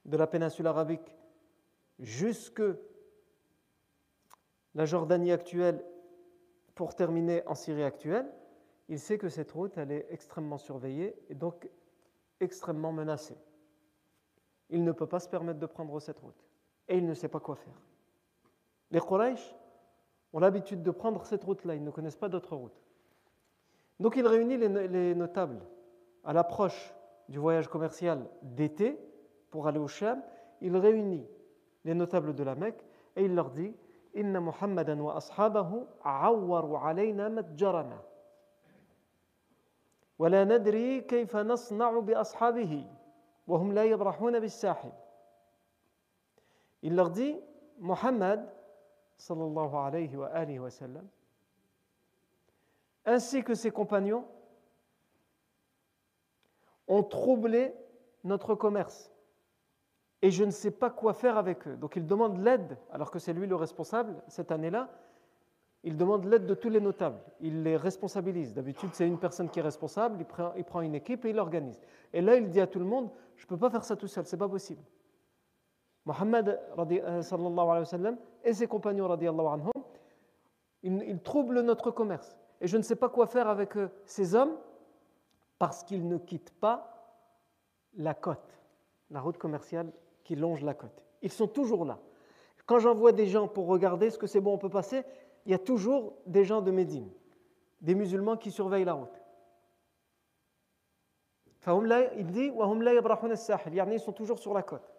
de 0.06 0.16
la 0.16 0.26
péninsule 0.26 0.66
arabique 0.66 1.14
jusque 1.98 2.62
la 4.74 4.86
Jordanie 4.86 5.32
actuelle 5.32 5.84
pour 6.74 6.94
terminer 6.94 7.46
en 7.46 7.54
Syrie 7.54 7.84
actuelle, 7.84 8.26
il 8.88 8.98
sait 8.98 9.18
que 9.18 9.28
cette 9.28 9.52
route 9.52 9.76
elle 9.76 9.92
est 9.92 10.06
extrêmement 10.10 10.58
surveillée 10.58 11.14
et 11.28 11.34
donc 11.34 11.68
extrêmement 12.40 12.92
menacée. 12.92 13.36
Il 14.70 14.82
ne 14.82 14.92
peut 14.92 15.06
pas 15.06 15.20
se 15.20 15.28
permettre 15.28 15.60
de 15.60 15.66
prendre 15.66 16.00
cette 16.00 16.18
route 16.18 16.48
et 16.88 16.96
il 16.96 17.06
ne 17.06 17.12
sait 17.12 17.28
pas 17.28 17.40
quoi 17.40 17.56
faire. 17.56 17.91
Les 18.91 18.99
Quraysh 18.99 19.55
ont 20.33 20.39
l'habitude 20.39 20.83
de 20.83 20.91
prendre 20.91 21.25
cette 21.25 21.43
route-là, 21.43 21.75
ils 21.75 21.83
ne 21.83 21.91
connaissent 21.91 22.15
pas 22.15 22.29
d'autre 22.29 22.55
route. 22.55 22.81
Donc 23.99 24.15
il 24.15 24.27
réunit 24.27 24.57
les 24.57 25.15
notables 25.15 25.61
à 26.23 26.33
l'approche 26.33 26.93
du 27.29 27.39
voyage 27.39 27.67
commercial 27.67 28.27
d'été 28.41 28.99
pour 29.49 29.67
aller 29.67 29.79
au 29.79 29.87
Sham, 29.87 30.21
il 30.61 30.75
réunit 30.75 31.25
les 31.85 31.93
notables 31.93 32.35
de 32.35 32.43
la 32.43 32.55
Mecque 32.55 32.85
et 33.15 33.25
il 33.25 33.33
leur 33.33 33.49
dit 33.49 33.73
Inna 34.13 34.39
Muhammadan 34.39 34.99
wa 34.99 35.17
ashabahu 35.17 35.85
awwaru 36.03 36.75
alayna 36.83 37.29
matjarana. 37.29 38.03
ولا 40.19 40.43
ندري 40.43 41.01
كيف 41.01 41.35
نصنع 41.35 41.99
بأصحابه 41.99 42.85
وهم 43.47 43.73
لا 43.73 43.83
يبرحون 43.83 44.39
بالساحل 44.39 44.91
Il 46.83 46.95
leur 46.95 47.09
dit, 47.09 47.35
Muhammad, 47.79 48.47
sallallahu 49.22 49.76
alayhi 49.76 50.16
wa 50.16 50.26
alihi 50.28 50.58
wa 50.58 50.70
sallam, 50.70 51.06
ainsi 53.04 53.44
que 53.44 53.54
ses 53.54 53.70
compagnons, 53.70 54.24
ont 56.88 57.04
troublé 57.04 57.72
notre 58.24 58.54
commerce 58.54 59.12
et 60.22 60.30
je 60.30 60.44
ne 60.44 60.50
sais 60.50 60.70
pas 60.70 60.90
quoi 60.90 61.14
faire 61.14 61.36
avec 61.36 61.66
eux. 61.66 61.76
Donc 61.76 61.96
il 61.96 62.06
demande 62.06 62.38
l'aide, 62.38 62.76
alors 62.90 63.10
que 63.10 63.18
c'est 63.18 63.32
lui 63.32 63.46
le 63.46 63.56
responsable 63.56 64.22
cette 64.28 64.50
année-là. 64.50 64.88
Il 65.84 65.96
demande 65.96 66.24
l'aide 66.24 66.46
de 66.46 66.54
tous 66.54 66.68
les 66.68 66.80
notables. 66.80 67.20
Il 67.40 67.62
les 67.64 67.76
responsabilise. 67.76 68.54
D'habitude, 68.54 68.90
c'est 68.92 69.06
une 69.06 69.18
personne 69.18 69.48
qui 69.48 69.58
est 69.58 69.62
responsable, 69.62 70.16
il 70.20 70.26
prend, 70.26 70.52
il 70.56 70.64
prend 70.64 70.80
une 70.80 70.94
équipe 70.94 71.24
et 71.24 71.30
il 71.30 71.36
l'organise. 71.36 71.80
Et 72.12 72.20
là, 72.20 72.36
il 72.36 72.48
dit 72.48 72.60
à 72.60 72.68
tout 72.68 72.78
le 72.78 72.84
monde 72.84 73.10
Je 73.36 73.44
ne 73.44 73.48
peux 73.48 73.56
pas 73.56 73.70
faire 73.70 73.84
ça 73.84 73.96
tout 73.96 74.06
seul, 74.06 74.26
c'est 74.26 74.36
pas 74.36 74.48
possible. 74.48 74.82
Mohammed 76.04 76.60
euh, 76.78 77.22
sallallahu 77.22 77.58
alayhi 77.58 77.78
wa 77.80 77.84
sallam, 77.84 78.16
et 78.44 78.54
ses 78.54 78.66
compagnons 78.66 79.10
anhum, 79.10 79.70
ils, 80.82 81.02
ils 81.06 81.20
troublent 81.20 81.60
notre 81.60 81.90
commerce. 81.90 82.36
Et 82.60 82.66
je 82.66 82.76
ne 82.76 82.82
sais 82.82 82.96
pas 82.96 83.08
quoi 83.08 83.26
faire 83.26 83.48
avec 83.48 83.76
euh, 83.76 83.88
ces 84.04 84.34
hommes 84.34 84.56
parce 85.58 85.84
qu'ils 85.84 86.08
ne 86.08 86.16
quittent 86.18 86.54
pas 86.60 86.92
la 87.94 88.14
côte, 88.14 88.60
la 89.10 89.20
route 89.20 89.38
commerciale 89.38 89.92
qui 90.24 90.36
longent 90.36 90.64
la 90.64 90.74
côte. 90.74 91.04
Ils 91.22 91.30
sont 91.30 91.48
toujours 91.48 91.84
là. 91.84 91.98
Quand 92.66 92.78
j'envoie 92.78 93.12
des 93.12 93.26
gens 93.26 93.48
pour 93.48 93.66
regarder 93.66 94.10
ce 94.10 94.18
que 94.18 94.26
c'est 94.26 94.40
bon, 94.40 94.54
on 94.54 94.58
peut 94.58 94.70
passer, 94.70 95.04
il 95.46 95.52
y 95.52 95.54
a 95.54 95.58
toujours 95.58 96.14
des 96.26 96.44
gens 96.44 96.62
de 96.62 96.70
Médine, 96.70 97.10
des 97.80 97.94
musulmans 97.94 98.36
qui 98.36 98.50
surveillent 98.50 98.84
la 98.84 98.94
route. 98.94 99.22
Il 102.16 102.26
dit 102.26 102.52
ils 102.52 104.00
sont 104.00 104.12
toujours 104.12 104.38
sur 104.38 104.54
la 104.54 104.62
côte. 104.62 104.91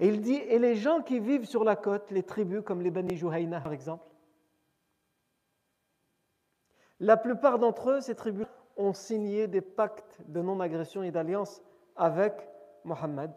Et 0.00 0.08
il 0.08 0.20
dit, 0.20 0.34
et 0.34 0.58
les 0.58 0.74
gens 0.74 1.02
qui 1.02 1.20
vivent 1.20 1.44
sur 1.44 1.62
la 1.62 1.76
côte, 1.76 2.10
les 2.10 2.24
tribus 2.24 2.62
comme 2.64 2.82
les 2.82 2.90
Bani 2.90 3.16
Juhayna 3.16 3.60
par 3.60 3.72
exemple, 3.72 4.04
la 7.00 7.16
plupart 7.16 7.58
d'entre 7.58 7.90
eux, 7.90 8.00
ces 8.00 8.14
tribus, 8.14 8.46
ont 8.76 8.92
signé 8.92 9.46
des 9.46 9.60
pactes 9.60 10.20
de 10.26 10.40
non-agression 10.42 11.02
et 11.02 11.10
d'alliance 11.10 11.62
avec 11.96 12.48
Mohammed. 12.84 13.30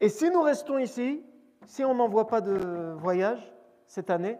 Et 0.00 0.08
si 0.08 0.30
nous 0.30 0.42
restons 0.42 0.78
ici, 0.78 1.24
si 1.66 1.84
on 1.84 1.94
n'envoie 1.94 2.26
pas 2.26 2.40
de 2.40 2.94
voyage 2.98 3.52
cette 3.86 4.10
année, 4.10 4.38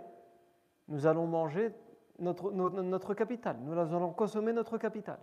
nous 0.88 1.06
allons 1.06 1.26
manger 1.26 1.75
notre, 2.18 2.50
notre, 2.50 3.14
capital, 3.14 3.59
nous 3.61 3.78
allons 3.78 4.12
consommer 4.12 4.52
notre 4.52 4.78
capital. 4.78 5.18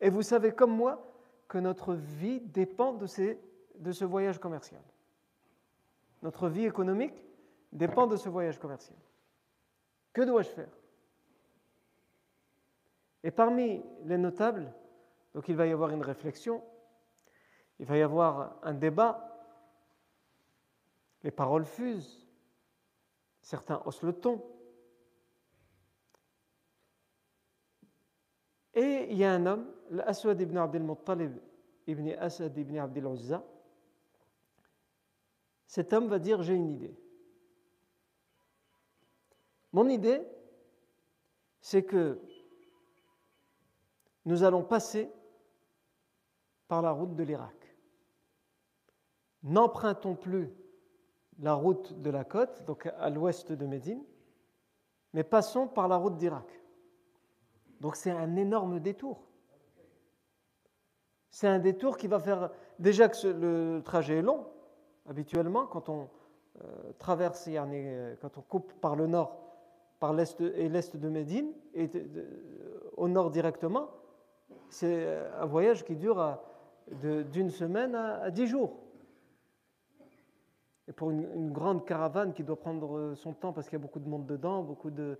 Et 0.00 0.10
vous 0.10 0.22
savez 0.22 0.52
comme 0.52 0.74
moi 0.74 1.04
que 1.48 1.58
notre 1.58 1.94
vie 1.94 2.40
dépend 2.40 2.92
de, 2.92 3.06
ces, 3.06 3.40
de 3.76 3.92
ce 3.92 4.04
voyage 4.04 4.38
commercial. 4.38 4.82
Notre 6.22 6.48
vie 6.48 6.66
économique 6.66 7.14
dépend 7.72 8.06
de 8.06 8.16
ce 8.16 8.28
voyage 8.28 8.58
commercial. 8.58 8.98
Que 10.12 10.22
dois-je 10.22 10.48
faire? 10.48 10.78
Et 13.24 13.30
parmi 13.30 13.82
les 14.04 14.18
notables, 14.18 14.72
donc 15.34 15.48
il 15.48 15.56
va 15.56 15.66
y 15.66 15.72
avoir 15.72 15.90
une 15.90 16.02
réflexion, 16.02 16.62
il 17.78 17.86
va 17.86 17.96
y 17.96 18.02
avoir 18.02 18.56
un 18.62 18.74
débat, 18.74 19.27
les 21.22 21.30
paroles 21.30 21.64
fusent, 21.64 22.26
certains 23.40 23.82
haussent 23.84 24.02
le 24.02 24.12
ton. 24.12 24.44
Et 28.74 29.08
il 29.10 29.16
y 29.16 29.24
a 29.24 29.32
un 29.32 29.46
homme, 29.46 29.74
l'Aswad 29.90 30.40
ibn 30.40 30.56
Abdel 30.56 30.82
Muttalib 30.82 31.38
ibn 31.86 32.10
Asad 32.10 32.56
ibn 32.56 32.78
Abdel 32.78 33.06
Uzza. 33.06 33.44
Cet 35.66 35.92
homme 35.92 36.08
va 36.08 36.18
dire 36.18 36.42
J'ai 36.42 36.54
une 36.54 36.70
idée. 36.70 36.96
Mon 39.72 39.88
idée, 39.88 40.22
c'est 41.60 41.84
que 41.84 42.20
nous 44.24 44.42
allons 44.42 44.62
passer 44.62 45.10
par 46.68 46.82
la 46.82 46.90
route 46.90 47.14
de 47.14 47.22
l'Irak. 47.22 47.76
N'empruntons 49.42 50.14
plus 50.14 50.52
la 51.40 51.54
route 51.54 52.00
de 52.00 52.10
la 52.10 52.24
côte, 52.24 52.64
donc 52.66 52.90
à 52.98 53.10
l'ouest 53.10 53.52
de 53.52 53.66
Médine, 53.66 54.02
mais 55.12 55.24
passons 55.24 55.66
par 55.66 55.88
la 55.88 55.96
route 55.96 56.16
d'Irak. 56.16 56.46
Donc 57.80 57.96
c'est 57.96 58.10
un 58.10 58.36
énorme 58.36 58.80
détour. 58.80 59.20
C'est 61.30 61.46
un 61.46 61.58
détour 61.58 61.96
qui 61.96 62.08
va 62.08 62.18
faire. 62.18 62.50
Déjà 62.78 63.08
que 63.08 63.26
le 63.28 63.82
trajet 63.82 64.18
est 64.18 64.22
long, 64.22 64.46
habituellement, 65.08 65.66
quand 65.66 65.88
on 65.88 66.08
euh, 66.62 66.92
traverse, 66.98 67.48
euh, 67.48 68.16
quand 68.20 68.38
on 68.38 68.42
coupe 68.42 68.72
par 68.80 68.96
le 68.96 69.06
nord, 69.06 69.38
par 70.00 70.12
l'est 70.12 70.40
et 70.40 70.68
l'est 70.68 70.96
de 70.96 71.08
Médine, 71.08 71.52
et 71.74 71.88
au 72.96 73.08
nord 73.08 73.30
directement, 73.30 73.90
c'est 74.68 75.16
un 75.38 75.46
voyage 75.46 75.84
qui 75.84 75.96
dure 75.96 76.38
d'une 77.02 77.50
semaine 77.50 77.94
à 77.94 78.30
dix 78.30 78.46
jours. 78.46 78.76
Et 80.88 80.92
pour 80.92 81.10
une, 81.10 81.52
grande 81.52 81.84
caravane 81.84 82.32
qui 82.32 82.42
doit 82.42 82.58
prendre 82.58 83.12
son 83.14 83.34
temps 83.34 83.52
parce 83.52 83.68
qu'il 83.68 83.78
y 83.78 83.80
a 83.80 83.82
beaucoup 83.82 84.00
de 84.00 84.08
monde 84.08 84.24
dedans, 84.24 84.62
beaucoup 84.62 84.90
de, 84.90 85.18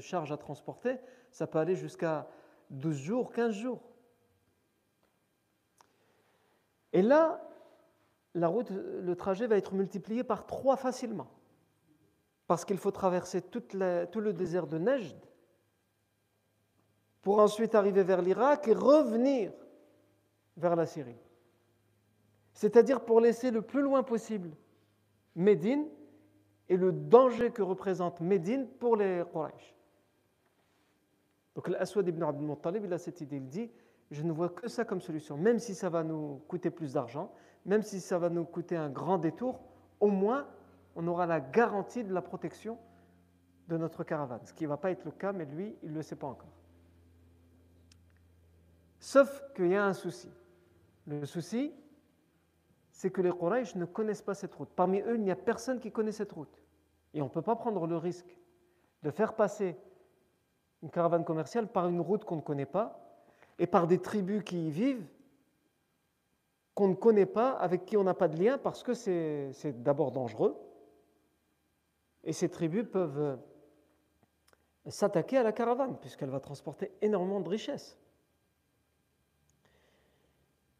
charges 0.00 0.32
à 0.32 0.36
transporter, 0.36 0.98
ça 1.30 1.46
peut 1.46 1.58
aller 1.58 1.74
jusqu'à 1.74 2.28
12 2.70 2.94
jours, 2.94 3.32
15 3.32 3.54
jours. 3.54 3.80
Et 6.92 7.00
là, 7.00 7.42
la 8.34 8.48
route, 8.48 8.70
le 8.70 9.16
trajet 9.16 9.46
va 9.46 9.56
être 9.56 9.72
multiplié 9.72 10.22
par 10.22 10.44
trois 10.44 10.76
facilement. 10.76 11.28
Parce 12.46 12.66
qu'il 12.66 12.78
faut 12.78 12.90
traverser 12.90 13.40
tout 13.40 13.62
le 13.72 14.32
désert 14.32 14.66
de 14.66 14.76
Nejd 14.76 15.16
pour 17.22 17.38
ensuite 17.38 17.74
arriver 17.74 18.02
vers 18.02 18.20
l'Irak 18.20 18.68
et 18.68 18.74
revenir 18.74 19.52
vers 20.58 20.76
la 20.76 20.86
Syrie. 20.86 21.18
C'est-à-dire 22.52 23.00
pour 23.04 23.20
laisser 23.20 23.50
le 23.50 23.62
plus 23.62 23.80
loin 23.80 24.02
possible 24.02 24.50
Médine 25.36 25.86
et 26.68 26.76
le 26.76 26.92
danger 26.92 27.50
que 27.50 27.62
représente 27.62 28.20
Médine 28.20 28.66
pour 28.66 28.96
les 28.96 29.22
Quraysh. 29.32 29.74
Donc 31.54 31.68
l'Aswad 31.68 32.08
ibn 32.08 32.22
Abdul 32.22 32.48
Muttalib, 32.48 32.84
il 32.84 32.92
a 32.92 32.98
cette 32.98 33.20
idée, 33.20 33.36
il 33.36 33.48
dit, 33.48 33.70
je 34.10 34.22
ne 34.22 34.32
vois 34.32 34.48
que 34.48 34.68
ça 34.68 34.84
comme 34.84 35.00
solution, 35.00 35.36
même 35.36 35.58
si 35.58 35.74
ça 35.74 35.88
va 35.88 36.02
nous 36.02 36.42
coûter 36.48 36.70
plus 36.70 36.94
d'argent, 36.94 37.32
même 37.64 37.82
si 37.82 38.00
ça 38.00 38.18
va 38.18 38.28
nous 38.28 38.44
coûter 38.44 38.76
un 38.76 38.90
grand 38.90 39.18
détour, 39.18 39.60
au 40.00 40.08
moins 40.08 40.46
on 40.96 41.06
aura 41.06 41.26
la 41.26 41.40
garantie 41.40 42.04
de 42.04 42.12
la 42.12 42.22
protection 42.22 42.78
de 43.68 43.76
notre 43.76 44.04
caravane, 44.04 44.44
ce 44.44 44.52
qui 44.52 44.64
ne 44.64 44.68
va 44.68 44.76
pas 44.76 44.90
être 44.90 45.04
le 45.04 45.10
cas, 45.10 45.32
mais 45.32 45.44
lui, 45.44 45.76
il 45.82 45.90
ne 45.90 45.96
le 45.96 46.02
sait 46.02 46.16
pas 46.16 46.26
encore. 46.26 46.52
Sauf 48.98 49.42
qu'il 49.54 49.68
y 49.68 49.76
a 49.76 49.84
un 49.84 49.92
souci. 49.92 50.30
Le 51.06 51.26
souci, 51.26 51.72
c'est 52.96 53.10
que 53.10 53.20
les 53.20 53.30
Quraysh 53.30 53.74
ne 53.74 53.84
connaissent 53.84 54.22
pas 54.22 54.32
cette 54.32 54.54
route. 54.54 54.70
Parmi 54.74 55.00
eux, 55.00 55.16
il 55.16 55.22
n'y 55.22 55.30
a 55.30 55.36
personne 55.36 55.80
qui 55.80 55.92
connaît 55.92 56.12
cette 56.12 56.32
route. 56.32 56.62
Et 57.12 57.20
on 57.20 57.26
ne 57.26 57.30
peut 57.30 57.42
pas 57.42 57.54
prendre 57.54 57.86
le 57.86 57.98
risque 57.98 58.38
de 59.02 59.10
faire 59.10 59.34
passer 59.34 59.76
une 60.82 60.88
caravane 60.88 61.22
commerciale 61.22 61.68
par 61.68 61.88
une 61.88 62.00
route 62.00 62.24
qu'on 62.24 62.36
ne 62.36 62.40
connaît 62.40 62.64
pas 62.64 62.98
et 63.58 63.66
par 63.66 63.86
des 63.86 63.98
tribus 63.98 64.42
qui 64.42 64.68
y 64.68 64.70
vivent 64.70 65.06
qu'on 66.74 66.88
ne 66.88 66.94
connaît 66.94 67.26
pas, 67.26 67.50
avec 67.50 67.84
qui 67.84 67.98
on 67.98 68.04
n'a 68.04 68.14
pas 68.14 68.28
de 68.28 68.42
lien, 68.42 68.56
parce 68.56 68.82
que 68.82 68.94
c'est 68.94 69.82
d'abord 69.82 70.10
dangereux. 70.10 70.56
Et 72.24 72.32
ces 72.32 72.48
tribus 72.48 72.86
peuvent 72.90 73.18
euh, 73.18 73.36
s'attaquer 74.86 75.36
à 75.36 75.42
la 75.42 75.52
caravane, 75.52 75.98
puisqu'elle 75.98 76.30
va 76.30 76.40
transporter 76.40 76.92
énormément 77.02 77.40
de 77.40 77.48
richesses. 77.48 77.98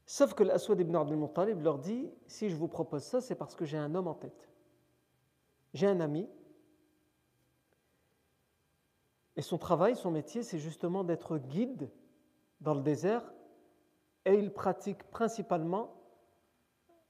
Sauf 0.07 0.35
que 0.35 0.45
l'Aswad 0.45 0.81
ibn 0.81 0.95
Abdul 0.95 1.17
Muttalib 1.17 1.61
leur 1.61 1.79
dit 1.79 2.09
Si 2.29 2.49
je 2.49 2.55
vous 2.55 2.69
propose 2.69 3.03
ça, 3.03 3.21
c'est 3.21 3.35
parce 3.35 3.57
que 3.57 3.65
j'ai 3.65 3.77
un 3.77 3.93
homme 3.97 4.07
en 4.07 4.15
tête. 4.15 4.49
J'ai 5.75 5.89
un 5.89 5.99
ami. 5.99 6.29
Et 9.35 9.43
son 9.43 9.59
travail, 9.59 9.97
son 9.97 10.13
métier, 10.13 10.45
c'est 10.45 10.61
justement 10.61 11.03
d'être 11.03 11.39
guide 11.39 11.91
dans 12.61 12.73
le 12.73 12.83
désert. 12.83 13.35
Et 14.25 14.35
il 14.35 14.53
pratique 14.53 15.03
principalement 15.11 15.93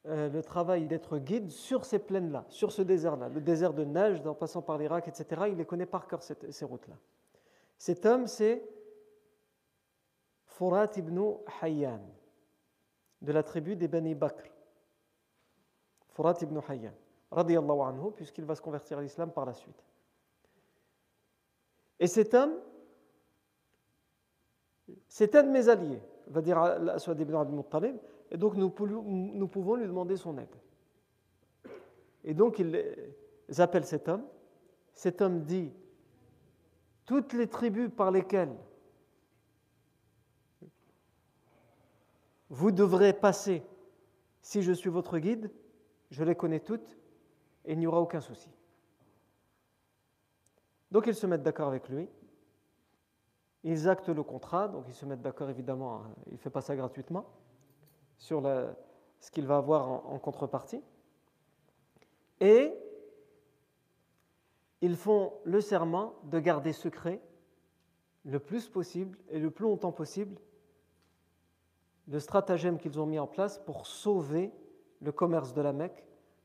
euh, 0.07 0.31
le 0.31 0.43
travail 0.43 0.87
d'être 0.87 1.19
guide 1.19 1.51
sur 1.51 1.85
ces 1.85 1.99
plaines-là, 1.99 2.47
sur 2.49 2.73
ce 2.73 2.81
désert-là. 2.81 3.29
Le 3.29 3.43
désert 3.43 3.75
de 3.75 3.85
neige, 3.85 4.27
en 4.27 4.35
passant 4.35 4.63
par 4.63 4.79
l'Irak, 4.79 5.07
etc. 5.07 5.43
Il 5.49 5.59
les 5.59 5.67
connaît 5.67 5.87
par 5.87 6.09
cœur, 6.09 6.23
ces 6.23 6.65
routes-là. 6.65 6.97
Cet 7.79 8.07
homme, 8.07 8.27
c'est 8.27 8.67
Furat 10.47 10.91
ibn 10.97 11.35
Hayyan 11.61 12.01
de 13.23 13.33
la 13.33 13.43
tribu 13.43 13.77
des 13.77 13.89
Bani 13.89 14.15
Bakr, 14.15 14.45
Furat 16.09 16.37
ibn 16.43 16.59
Hayyan, 16.69 16.95
radiallahu 17.31 17.81
anhu, 17.81 18.13
puisqu'il 18.13 18.45
va 18.45 18.55
se 18.55 18.63
convertir 18.63 18.99
à 18.99 19.03
l'islam 19.03 19.33
par 19.33 19.45
la 19.47 19.53
suite. 19.53 19.85
Et 21.99 22.07
cet 22.07 22.35
homme, 22.35 22.55
c'est 25.09 25.35
un 25.35 25.43
de 25.43 25.51
mes 25.51 25.69
alliés, 25.69 26.03
va 26.29 26.43
dire 26.43 26.59
Aswad 26.59 27.19
ibn 27.21 27.35
Abdul 27.35 27.57
Muttalib, 27.57 27.97
et 28.31 28.37
donc 28.37 28.55
nous, 28.55 28.73
nous 29.09 29.49
pouvons 29.49 29.77
lui 29.77 29.87
demander 29.87 30.17
son 30.17 30.37
aide. 30.39 30.55
Et 32.25 32.35
donc 32.35 32.59
ils 32.59 33.61
appellent 33.61 33.87
cet 33.87 34.09
homme. 34.09 34.27
Cet 34.93 35.21
homme 35.21 35.43
dit 35.45 35.73
toutes 37.05 37.33
les 37.35 37.47
tribus 37.47 37.91
par 37.97 38.11
lesquelles 38.11 38.57
vous 42.49 42.71
devrez 42.71 43.13
passer, 43.13 43.63
si 44.41 44.63
je 44.63 44.73
suis 44.73 44.91
votre 44.91 45.19
guide, 45.19 45.51
je 46.11 46.23
les 46.25 46.35
connais 46.35 46.61
toutes, 46.61 46.97
et 47.65 47.73
il 47.73 47.79
n'y 47.79 47.87
aura 47.87 48.01
aucun 48.01 48.21
souci. 48.21 48.51
Donc 50.91 51.07
ils 51.07 51.15
se 51.15 51.27
mettent 51.27 51.43
d'accord 51.43 51.69
avec 51.69 51.89
lui, 51.89 52.09
ils 53.65 53.89
actent 53.89 54.09
le 54.09 54.23
contrat, 54.23 54.69
donc 54.69 54.85
ils 54.87 54.95
se 54.95 55.05
mettent 55.05 55.23
d'accord 55.23 55.51
évidemment, 55.51 55.97
hein, 55.97 56.15
il 56.27 56.35
ne 56.35 56.39
fait 56.39 56.51
pas 56.51 56.61
ça 56.61 56.77
gratuitement, 56.77 57.27
sur 58.19 58.43
ce 59.19 59.31
qu'il 59.31 59.47
va 59.47 59.57
avoir 59.57 59.89
en 59.89 60.19
contrepartie, 60.19 60.83
et 62.41 62.73
ils 64.81 64.97
font 64.97 65.33
le 65.45 65.61
serment 65.61 66.15
de 66.25 66.39
garder 66.39 66.73
secret 66.73 67.21
le 68.25 68.39
plus 68.39 68.69
possible 68.69 69.19
et 69.31 69.39
le 69.39 69.51
plus 69.51 69.65
longtemps 69.65 69.93
possible 69.93 70.39
le 72.09 72.21
stratagème 72.21 72.79
qu'ils 72.79 73.01
ont 73.01 73.07
mis 73.07 73.19
en 73.19 73.27
place 73.27 73.59
pour 73.59 73.87
sauver 73.87 74.53
le 75.01 75.13
commerce 75.13 75.53
de 75.53 75.61
la 75.61 75.73
Mecque, 75.73 76.05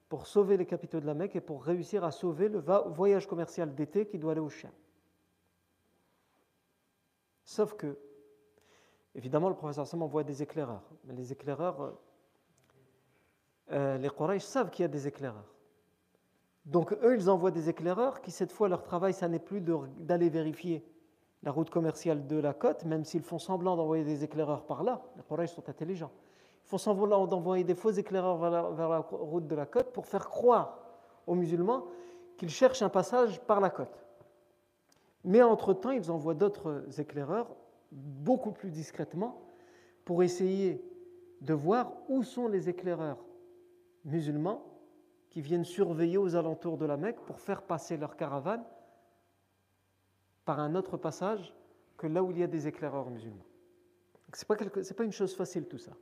pour 0.09 0.27
sauver 0.27 0.57
les 0.57 0.65
capitaux 0.65 0.99
de 0.99 1.05
la 1.05 1.13
Mecque 1.13 1.35
et 1.35 1.41
pour 1.41 1.63
réussir 1.63 2.03
à 2.03 2.11
sauver 2.11 2.49
le 2.49 2.59
voyage 2.59 3.27
commercial 3.27 3.73
d'été 3.73 4.05
qui 4.05 4.17
doit 4.17 4.33
aller 4.33 4.41
au 4.41 4.49
chien. 4.49 4.71
Sauf 7.45 7.75
que, 7.75 7.97
évidemment, 9.15 9.49
le 9.49 9.55
professeur 9.55 9.87
Sam 9.87 10.01
envoie 10.01 10.23
des 10.23 10.41
éclaireurs. 10.41 10.83
Mais 11.05 11.13
les 11.13 11.31
éclaireurs, 11.31 11.97
euh, 13.71 13.97
les 13.97 14.09
Quraysh 14.09 14.43
savent 14.43 14.69
qu'il 14.69 14.83
y 14.83 14.85
a 14.85 14.89
des 14.89 15.07
éclaireurs. 15.07 15.53
Donc 16.65 16.93
eux, 16.93 17.15
ils 17.15 17.29
envoient 17.29 17.51
des 17.51 17.69
éclaireurs 17.69 18.21
qui, 18.21 18.31
cette 18.31 18.51
fois, 18.51 18.69
leur 18.69 18.83
travail, 18.83 19.13
ça 19.13 19.27
n'est 19.27 19.39
plus 19.39 19.61
d'aller 19.61 20.29
vérifier 20.29 20.85
la 21.43 21.51
route 21.51 21.69
commerciale 21.69 22.27
de 22.27 22.37
la 22.37 22.53
côte, 22.53 22.85
même 22.85 23.03
s'ils 23.03 23.23
font 23.23 23.39
semblant 23.39 23.75
d'envoyer 23.75 24.03
des 24.03 24.23
éclaireurs 24.23 24.65
par 24.65 24.83
là. 24.83 25.01
Les 25.17 25.23
Quraysh 25.23 25.51
sont 25.51 25.67
intelligents. 25.69 26.11
Ils 26.65 26.69
font 26.69 26.77
semblant 26.77 27.25
d'envoyer 27.25 27.63
des 27.63 27.75
faux 27.75 27.91
éclaireurs 27.91 28.37
vers 28.37 28.89
la, 28.89 28.99
route 28.99 29.47
de 29.47 29.55
la 29.55 29.65
côte 29.65 29.91
pour 29.91 30.05
faire 30.05 30.29
croire 30.29 30.79
aux 31.25 31.35
musulmans 31.35 31.85
qu'ils 32.37 32.49
cherchent 32.49 32.81
un 32.81 32.89
passage 32.89 33.39
par 33.41 33.59
la 33.59 33.69
côte. 33.69 34.05
Mais 35.23 35.41
entre-temps, 35.41 35.91
ils 35.91 36.11
envoient 36.11 36.33
d'autres 36.33 36.99
éclaireurs, 36.99 37.47
beaucoup 37.91 38.51
plus 38.51 38.69
discrètement, 38.69 39.41
pour 40.05 40.23
essayer 40.23 40.83
de 41.41 41.53
voir 41.53 41.93
où 42.07 42.23
sont 42.23 42.47
les 42.47 42.69
éclaireurs 42.69 43.23
musulmans 44.05 44.63
qui 45.29 45.41
viennent 45.41 45.65
surveiller 45.65 46.17
aux 46.17 46.35
alentours 46.35 46.77
de 46.77 46.85
la 46.85 46.97
Mecque 46.97 47.19
pour 47.21 47.39
faire 47.39 47.63
passer 47.63 47.97
leur 47.97 48.15
caravane 48.15 48.63
par 50.51 50.59
un 50.59 50.75
autre 50.75 50.97
passage 50.97 51.53
que 51.95 52.07
là 52.07 52.21
où 52.21 52.29
il 52.31 52.39
y 52.39 52.43
a 52.43 52.47
des 52.47 52.67
éclaireurs 52.67 53.09
musulmans. 53.09 53.45
Ce 54.33 54.43
n'est 54.43 54.93
pas, 54.97 55.03
une 55.05 55.13
chose 55.13 55.33
facile 55.33 55.65
tout 55.65 55.77
ça. 55.77 55.93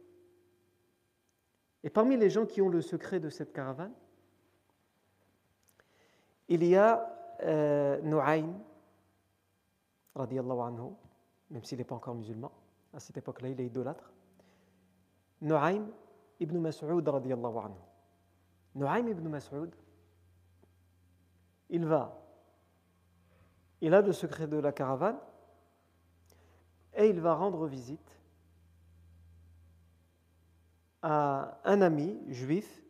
Et 1.83 1.91
parmi 1.91 2.17
les 2.17 2.31
gens 2.31 2.47
qui 2.47 2.59
ont 2.59 2.69
le 2.69 2.81
secret 2.81 3.19
de 3.19 3.29
cette 3.29 3.53
caravane, 3.53 3.93
il 6.47 6.63
y 6.63 6.75
a 6.75 7.37
euh, 7.43 8.01
Nu'aym, 8.01 8.59
anhu, 10.15 10.93
même 11.51 11.63
s'il 11.63 11.77
n'est 11.77 11.83
pas 11.83 11.93
encore 11.93 12.15
musulman, 12.15 12.51
à 12.91 12.99
cette 12.99 13.17
époque-là, 13.17 13.49
il 13.49 13.61
est 13.61 13.67
idolâtre. 13.67 14.11
Nu'aym 15.41 15.91
ibn 16.39 16.57
Mas'ud, 16.57 17.07
anhu. 17.07 17.75
Nu'aym 18.73 19.09
ibn 19.09 19.27
Mas'ud, 19.27 19.75
il 21.69 21.85
va, 21.85 22.19
il 23.81 23.93
a 23.93 24.01
le 24.01 24.11
secret 24.11 24.47
de 24.47 24.57
la 24.57 24.71
caravane 24.71 25.19
et 26.93 27.07
il 27.07 27.19
va 27.19 27.33
rendre 27.33 27.65
visite 27.67 28.19
à 31.01 31.59
un 31.63 31.81
ami 31.81 32.19
juif, 32.27 32.83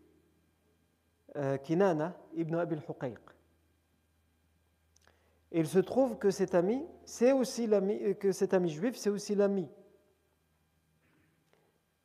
euh, 1.35 1.57
Kinana 1.57 2.17
ibn 2.33 2.55
Abil 2.55 2.81
Huqayq. 2.87 3.19
Il 5.51 5.67
se 5.67 5.79
trouve 5.79 6.17
que 6.17 6.31
cet 6.31 6.55
ami, 6.55 6.83
c'est 7.05 7.31
aussi 7.31 7.67
l'ami, 7.67 7.99
euh, 8.03 8.13
que 8.13 8.31
cet 8.31 8.53
ami 8.53 8.69
juif, 8.69 8.95
c'est 8.95 9.09
aussi 9.09 9.35
l'ami 9.35 9.67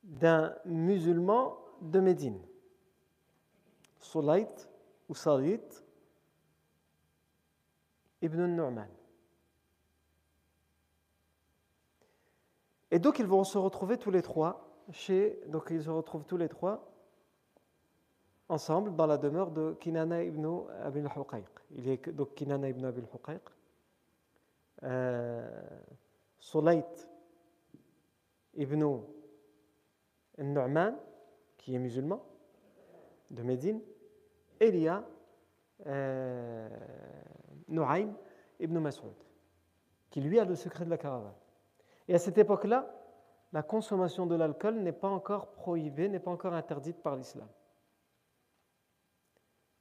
d'un 0.03 0.55
musulman 0.67 1.59
de 1.81 2.01
Médine. 2.01 2.41
Sulayt 3.99 4.69
ou 5.09 5.15
Salit 5.15 5.61
ibn 8.25 8.47
Nu'man. 8.47 8.89
Et 12.91 12.99
donc 12.99 13.19
ils 13.19 13.27
vont 13.27 13.45
se 13.45 13.59
retrouver 13.59 13.99
tous 13.99 14.11
les 14.11 14.23
trois 14.23 14.83
chez, 14.91 15.41
donc 15.49 15.69
ils 15.71 15.83
se 15.83 15.91
retrouvent 15.91 16.25
tous 16.25 16.37
les 16.37 16.49
trois 16.49 16.91
ensemble 18.49 18.95
dans 18.97 19.07
la 19.07 19.19
demeure 19.19 19.51
de 19.51 19.75
Kinana 19.81 20.23
ibn 20.23 20.47
Abil 20.83 21.07
Huqayq. 21.07 21.47
Il 21.73 21.89
est 21.89 22.09
donc 22.09 22.35
Kinana 22.35 22.69
ibn 22.69 22.85
Abil 22.85 23.05
Huqayq, 23.13 23.43
euh, 24.85 25.63
Sulayt 26.39 27.09
ibn 28.55 29.01
Nu'man, 30.39 30.97
qui 31.59 31.75
est 31.75 31.79
musulman, 31.79 32.25
de 33.31 33.43
Médine, 33.43 33.81
et 34.61 34.69
il 34.69 34.79
y 34.79 34.89
a 34.89 35.05
euh, 35.87 36.69
Nu'aym 37.69 38.15
ibn 38.61 38.79
Mas'ud, 38.79 39.15
qui 40.11 40.21
lui 40.21 40.39
a 40.39 40.45
le 40.45 40.55
secret 40.55 40.85
de 40.85 40.91
la 40.91 40.99
caravane. 40.99 41.35
Et 42.09 42.15
à 42.15 42.19
cette 42.19 42.39
époque-là, 42.39 42.91
la 43.53 43.63
consommation 43.63 44.27
de 44.27 44.35
l'alcool 44.35 44.81
n'est 44.81 44.93
pas 44.93 45.09
encore 45.09 45.53
prohibée, 45.53 46.09
n'est 46.09 46.21
pas 46.21 46.31
encore 46.31 46.55
interdite 46.55 47.03
par 47.03 47.17
l'islam. 47.17 47.49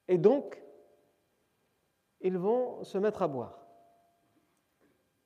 Et 0.08 0.18
donc, 0.18 0.62
ils 2.22 2.38
vont 2.38 2.84
se 2.84 2.98
mettre 2.98 3.22
à 3.22 3.28
boire. 3.28 3.60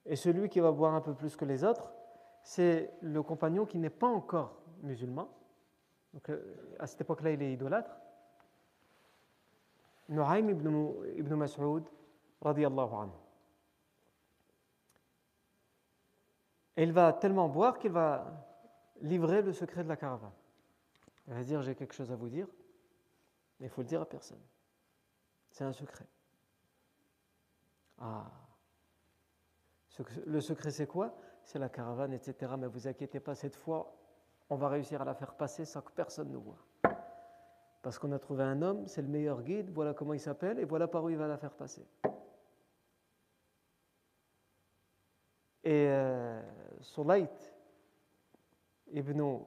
Et 0.06 0.16
celui 0.16 0.50
qui 0.50 0.60
va 0.60 0.72
boire 0.72 0.96
un 0.96 1.02
peu 1.02 1.14
plus 1.14 1.36
que 1.36 1.46
les 1.46 1.64
autres, 1.64 1.92
c'est 2.42 2.94
le 3.02 3.22
compagnon 3.22 3.66
qui 3.66 3.78
n'est 3.78 3.90
pas 3.90 4.08
encore 4.08 4.62
musulman. 4.82 5.30
Donc, 6.14 6.30
euh, 6.30 6.56
à 6.80 6.88
cette 6.88 7.02
époque-là, 7.02 7.32
il 7.32 7.42
est 7.42 7.52
idolâtre. 7.52 7.98
Nu'aym 10.08 10.50
ibn, 10.50 10.94
ibn 11.18 11.34
Et 16.76 16.84
il 16.84 16.94
va 16.94 17.12
tellement 17.14 17.50
boire 17.50 17.80
qu'il 17.80 17.92
va 17.92 18.46
livrer 19.02 19.42
le 19.42 19.52
secret 19.52 19.84
de 19.84 19.90
la 19.90 19.98
caravane. 19.98 20.32
Il 21.28 21.34
va 21.34 21.44
dire 21.44 21.62
J'ai 21.62 21.76
quelque 21.76 21.94
chose 21.94 22.12
à 22.12 22.16
vous 22.16 22.30
dire, 22.30 22.48
mais 23.60 23.68
il 23.68 23.70
faut 23.70 23.82
le 23.82 23.88
dire 23.88 24.02
à 24.02 24.06
personne. 24.06 24.42
C'est 25.50 25.64
un 25.64 25.74
secret. 25.74 26.06
Ah 28.00 28.30
Le 30.26 30.40
secret, 30.40 30.70
c'est 30.70 30.86
quoi? 30.86 31.16
C'est 31.44 31.58
la 31.58 31.70
caravane, 31.70 32.14
etc. 32.14 32.54
Mais 32.58 32.68
vous 32.68 32.88
inquiétez 32.88 33.20
pas, 33.20 33.34
cette 33.34 33.56
fois, 33.56 33.96
on 34.50 34.56
va 34.56 34.70
réussir 34.70 35.02
à 35.02 35.06
la 35.06 35.16
faire 35.16 35.34
passer 35.34 35.66
sans 35.66 35.82
que 35.82 35.92
personne 35.92 36.32
ne 36.32 36.38
voit. 36.38 36.64
Parce 37.82 37.98
qu'on 37.98 38.12
a 38.12 38.20
trouvé 38.20 38.44
un 38.44 38.62
homme, 38.62 38.86
c'est 38.88 39.02
le 39.02 39.08
meilleur 39.08 39.42
guide, 39.42 39.72
voilà 39.72 39.94
comment 39.94 40.14
il 40.14 40.20
s'appelle, 40.20 40.60
et 40.60 40.66
voilà 40.66 40.88
par 40.88 41.04
où 41.04 41.10
il 41.10 41.18
va 41.18 41.28
la 41.28 41.38
faire 41.38 41.54
passer. 41.54 41.88
Et 45.68 45.90
euh, 45.90 46.42
Sulayt 46.80 47.28
ibn 48.94 49.42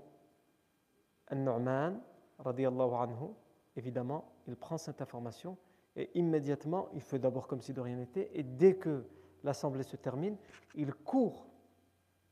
al-Nu'man, 1.29 1.99
anhu, 2.45 3.31
évidemment, 3.75 4.31
il 4.47 4.55
prend 4.55 4.77
cette 4.77 5.01
information 5.01 5.57
et 5.97 6.11
immédiatement, 6.13 6.91
il 6.93 7.01
fait 7.01 7.19
d'abord 7.19 7.47
comme 7.47 7.63
si 7.63 7.73
de 7.73 7.81
rien 7.81 7.97
n'était, 7.97 8.31
et 8.35 8.43
dès 8.43 8.77
que 8.77 9.07
l'assemblée 9.45 9.83
se 9.83 9.97
termine, 9.97 10.37
il 10.75 10.93
court 10.93 11.47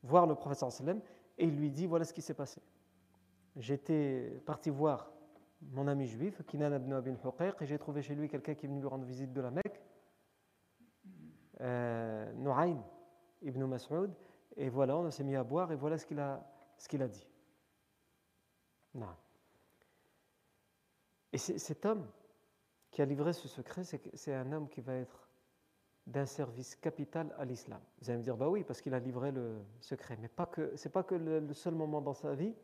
voir 0.02 0.26
le 0.26 0.34
professeur 0.34 0.70
sallam 0.70 1.00
et 1.38 1.46
il 1.46 1.56
lui 1.56 1.70
dit 1.70 1.86
voilà 1.86 2.04
ce 2.04 2.12
qui 2.12 2.20
s'est 2.20 2.34
passé. 2.34 2.60
J'étais 3.56 4.42
parti 4.44 4.68
voir 4.68 5.10
mon 5.62 5.88
ami 5.88 6.08
juif, 6.08 6.42
Kinan 6.46 6.76
ibn 6.76 6.92
Abin 6.92 7.14
Huqayq, 7.24 7.62
et 7.62 7.66
j'ai 7.66 7.78
trouvé 7.78 8.02
chez 8.02 8.14
lui 8.14 8.28
quelqu'un 8.28 8.54
qui 8.54 8.66
est 8.66 8.68
venu 8.68 8.80
lui 8.80 8.86
rendre 8.86 9.06
visite 9.06 9.32
de 9.32 9.40
la 9.40 9.50
Mecque, 9.50 9.80
euh, 11.62 12.30
ibn 13.42 13.64
Mas'ud, 13.64 14.10
et 14.56 14.68
voilà, 14.68 14.96
on 14.96 15.10
s'est 15.10 15.24
mis 15.24 15.36
à 15.36 15.44
boire, 15.44 15.70
et 15.72 15.76
voilà 15.76 15.98
ce 15.98 16.06
qu'il 16.06 16.18
a, 16.18 16.44
ce 16.76 16.96
a 16.96 17.08
dit. 17.08 17.26
Non. 18.94 19.06
Et 21.32 21.38
cet 21.38 21.84
homme 21.86 22.06
qui 22.90 23.02
a 23.02 23.04
livré 23.04 23.32
ce 23.32 23.48
secret, 23.48 23.84
c'est 23.84 24.34
un 24.34 24.50
homme 24.52 24.68
qui 24.68 24.80
va 24.80 24.94
être 24.94 25.28
d'un 26.06 26.26
service 26.26 26.74
capital 26.74 27.34
à 27.38 27.44
l'islam. 27.44 27.80
Vous 28.00 28.08
allez 28.08 28.18
me 28.18 28.24
dire, 28.24 28.36
bah 28.36 28.48
oui, 28.48 28.64
parce 28.64 28.80
qu'il 28.80 28.94
a 28.94 28.98
livré 28.98 29.30
le 29.30 29.58
secret. 29.80 30.16
Mais 30.20 30.28
pas 30.28 30.46
que, 30.46 30.72
c'est 30.74 30.88
pas 30.88 31.02
que 31.02 31.14
le, 31.14 31.52
seul 31.52 31.74
moment 31.74 32.00
dans 32.00 32.14
sa 32.14 32.34
vie 32.34 32.54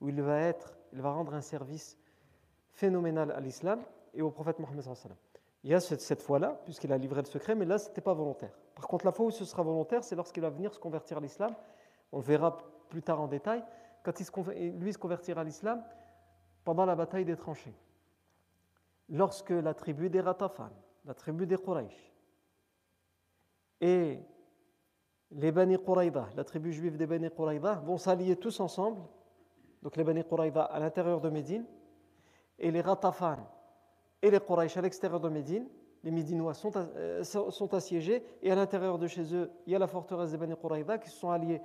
où 0.00 0.10
il 0.10 0.20
va 0.20 0.40
être, 0.40 0.76
il 0.92 1.00
va 1.00 1.10
rendre 1.10 1.32
un 1.34 1.40
service 1.40 1.96
phénoménal 2.72 3.30
à 3.30 3.40
l'islam 3.40 3.82
et 4.12 4.20
au 4.20 4.30
prophète 4.30 4.58
Mohammed 4.58 4.84
Il 5.64 5.70
y 5.70 5.74
a 5.74 5.80
cette, 5.80 6.02
cette 6.02 6.20
fois-là, 6.20 6.60
puisqu'il 6.64 6.92
a 6.92 6.98
livré 6.98 7.22
le 7.22 7.26
secret, 7.26 7.54
mais 7.54 7.64
là, 7.64 7.78
ce 7.78 7.88
n'était 7.88 8.02
pas 8.02 8.12
volontaire. 8.12 8.56
Par 8.76 8.86
contre, 8.86 9.06
la 9.06 9.12
fois 9.12 9.26
où 9.26 9.30
ce 9.30 9.44
sera 9.44 9.62
volontaire, 9.62 10.04
c'est 10.04 10.14
lorsqu'il 10.14 10.42
va 10.42 10.50
venir 10.50 10.72
se 10.72 10.78
convertir 10.78 11.16
à 11.16 11.20
l'islam. 11.20 11.56
On 12.12 12.20
verra 12.20 12.58
plus 12.90 13.02
tard 13.02 13.20
en 13.20 13.26
détail. 13.26 13.64
Quand 14.04 14.12
lui 14.54 14.92
se 14.92 14.98
convertira 14.98 15.40
à 15.40 15.44
l'islam, 15.44 15.82
pendant 16.62 16.84
la 16.84 16.94
bataille 16.94 17.24
des 17.24 17.36
tranchées. 17.36 17.74
Lorsque 19.08 19.50
la 19.50 19.72
tribu 19.72 20.10
des 20.10 20.20
Ratafan, 20.20 20.70
la 21.04 21.14
tribu 21.14 21.46
des 21.46 21.56
Quraysh, 21.56 22.12
et 23.80 24.20
les 25.30 25.52
Bani 25.52 25.78
Quraïda, 25.78 26.28
la 26.36 26.44
tribu 26.44 26.72
juive 26.72 26.96
des 26.96 27.06
Bani 27.06 27.30
Quraïda, 27.30 27.74
vont 27.84 27.98
s'allier 27.98 28.36
tous 28.36 28.60
ensemble, 28.60 29.00
donc 29.82 29.96
les 29.96 30.04
Bani 30.04 30.24
Quraïda 30.24 30.64
à 30.64 30.78
l'intérieur 30.78 31.20
de 31.20 31.30
Médine, 31.30 31.64
et 32.58 32.70
les 32.70 32.80
Ratafan 32.80 33.38
et 34.22 34.30
les 34.30 34.40
Quraysh 34.40 34.76
à 34.76 34.82
l'extérieur 34.82 35.20
de 35.20 35.28
Médine, 35.28 35.68
les 36.06 36.12
Médinois 36.12 36.54
sont, 36.54 36.70
euh, 36.76 37.24
sont, 37.24 37.74
assiégés, 37.74 38.22
et 38.40 38.52
à 38.52 38.54
l'intérieur 38.54 38.96
de 38.96 39.08
chez 39.08 39.34
eux, 39.34 39.50
il 39.66 39.72
y 39.72 39.74
a 39.76 39.78
la 39.80 39.88
forteresse 39.88 40.30
des 40.30 40.36
Bani 40.36 40.54
Quraïda 40.54 40.98
qui 40.98 41.10
sont 41.10 41.30
alliés 41.32 41.60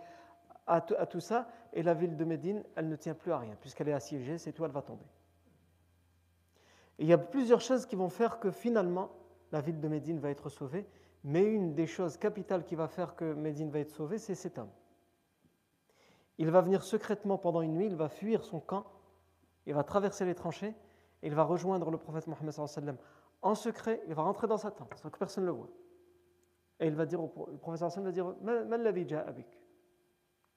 à, 0.65 0.81
tout 0.81 1.19
ça, 1.19 1.47
et 1.73 1.83
la 1.83 1.93
ville 1.93 2.17
de 2.17 2.25
Médine, 2.25 2.63
elle 2.75 2.89
ne 2.89 2.95
tient 2.95 3.13
plus 3.13 3.31
à 3.31 3.37
rien, 3.37 3.55
puisqu'elle 3.59 3.89
est 3.89 3.93
assiégée, 3.93 4.39
c'est 4.39 4.51
tout, 4.51 4.65
elle 4.65 4.71
va 4.71 4.81
tomber. 4.81 5.05
Il 6.97 7.05
y 7.05 7.13
a 7.13 7.19
plusieurs 7.19 7.61
choses 7.61 7.85
qui 7.85 7.95
vont 7.95 8.09
faire 8.09 8.39
que 8.39 8.49
finalement, 8.49 9.11
la 9.51 9.61
ville 9.61 9.79
de 9.79 9.87
Médine 9.87 10.17
va 10.17 10.31
être 10.31 10.49
sauvée, 10.49 10.87
mais 11.23 11.43
une 11.43 11.75
des 11.75 11.85
choses 11.85 12.17
capitales 12.17 12.63
qui 12.65 12.73
va 12.73 12.87
faire 12.87 13.15
que 13.15 13.33
Médine 13.35 13.69
va 13.69 13.77
être 13.77 13.91
sauvée, 13.91 14.17
c'est 14.17 14.33
cet 14.33 14.57
homme. 14.57 14.71
Il 16.39 16.49
va 16.49 16.61
venir 16.61 16.81
secrètement 16.81 17.37
pendant 17.37 17.61
une 17.61 17.75
nuit, 17.75 17.85
il 17.85 17.95
va 17.95 18.09
fuir 18.09 18.43
son 18.43 18.59
camp, 18.59 18.87
il 19.67 19.75
va 19.75 19.83
traverser 19.83 20.25
les 20.25 20.33
tranchées, 20.33 20.73
et 21.21 21.27
il 21.27 21.35
va 21.35 21.43
rejoindre 21.43 21.91
le 21.91 21.99
prophète 21.99 22.25
Mohammed 22.25 22.97
en 23.41 23.55
secret, 23.55 24.01
il 24.07 24.13
va 24.13 24.23
rentrer 24.23 24.47
dans 24.47 24.57
sa 24.57 24.71
tente 24.71 24.93
sans 24.95 25.09
que 25.09 25.17
personne 25.17 25.43
ne 25.43 25.49
le 25.49 25.55
voit. 25.55 25.69
Et 26.79 26.87
il 26.87 26.95
va 26.95 27.05
dire, 27.05 27.21
au, 27.21 27.31
le 27.51 27.57
professeur 27.57 27.87
Hassan 27.87 28.03
va 28.03 28.11
dire 28.11 28.33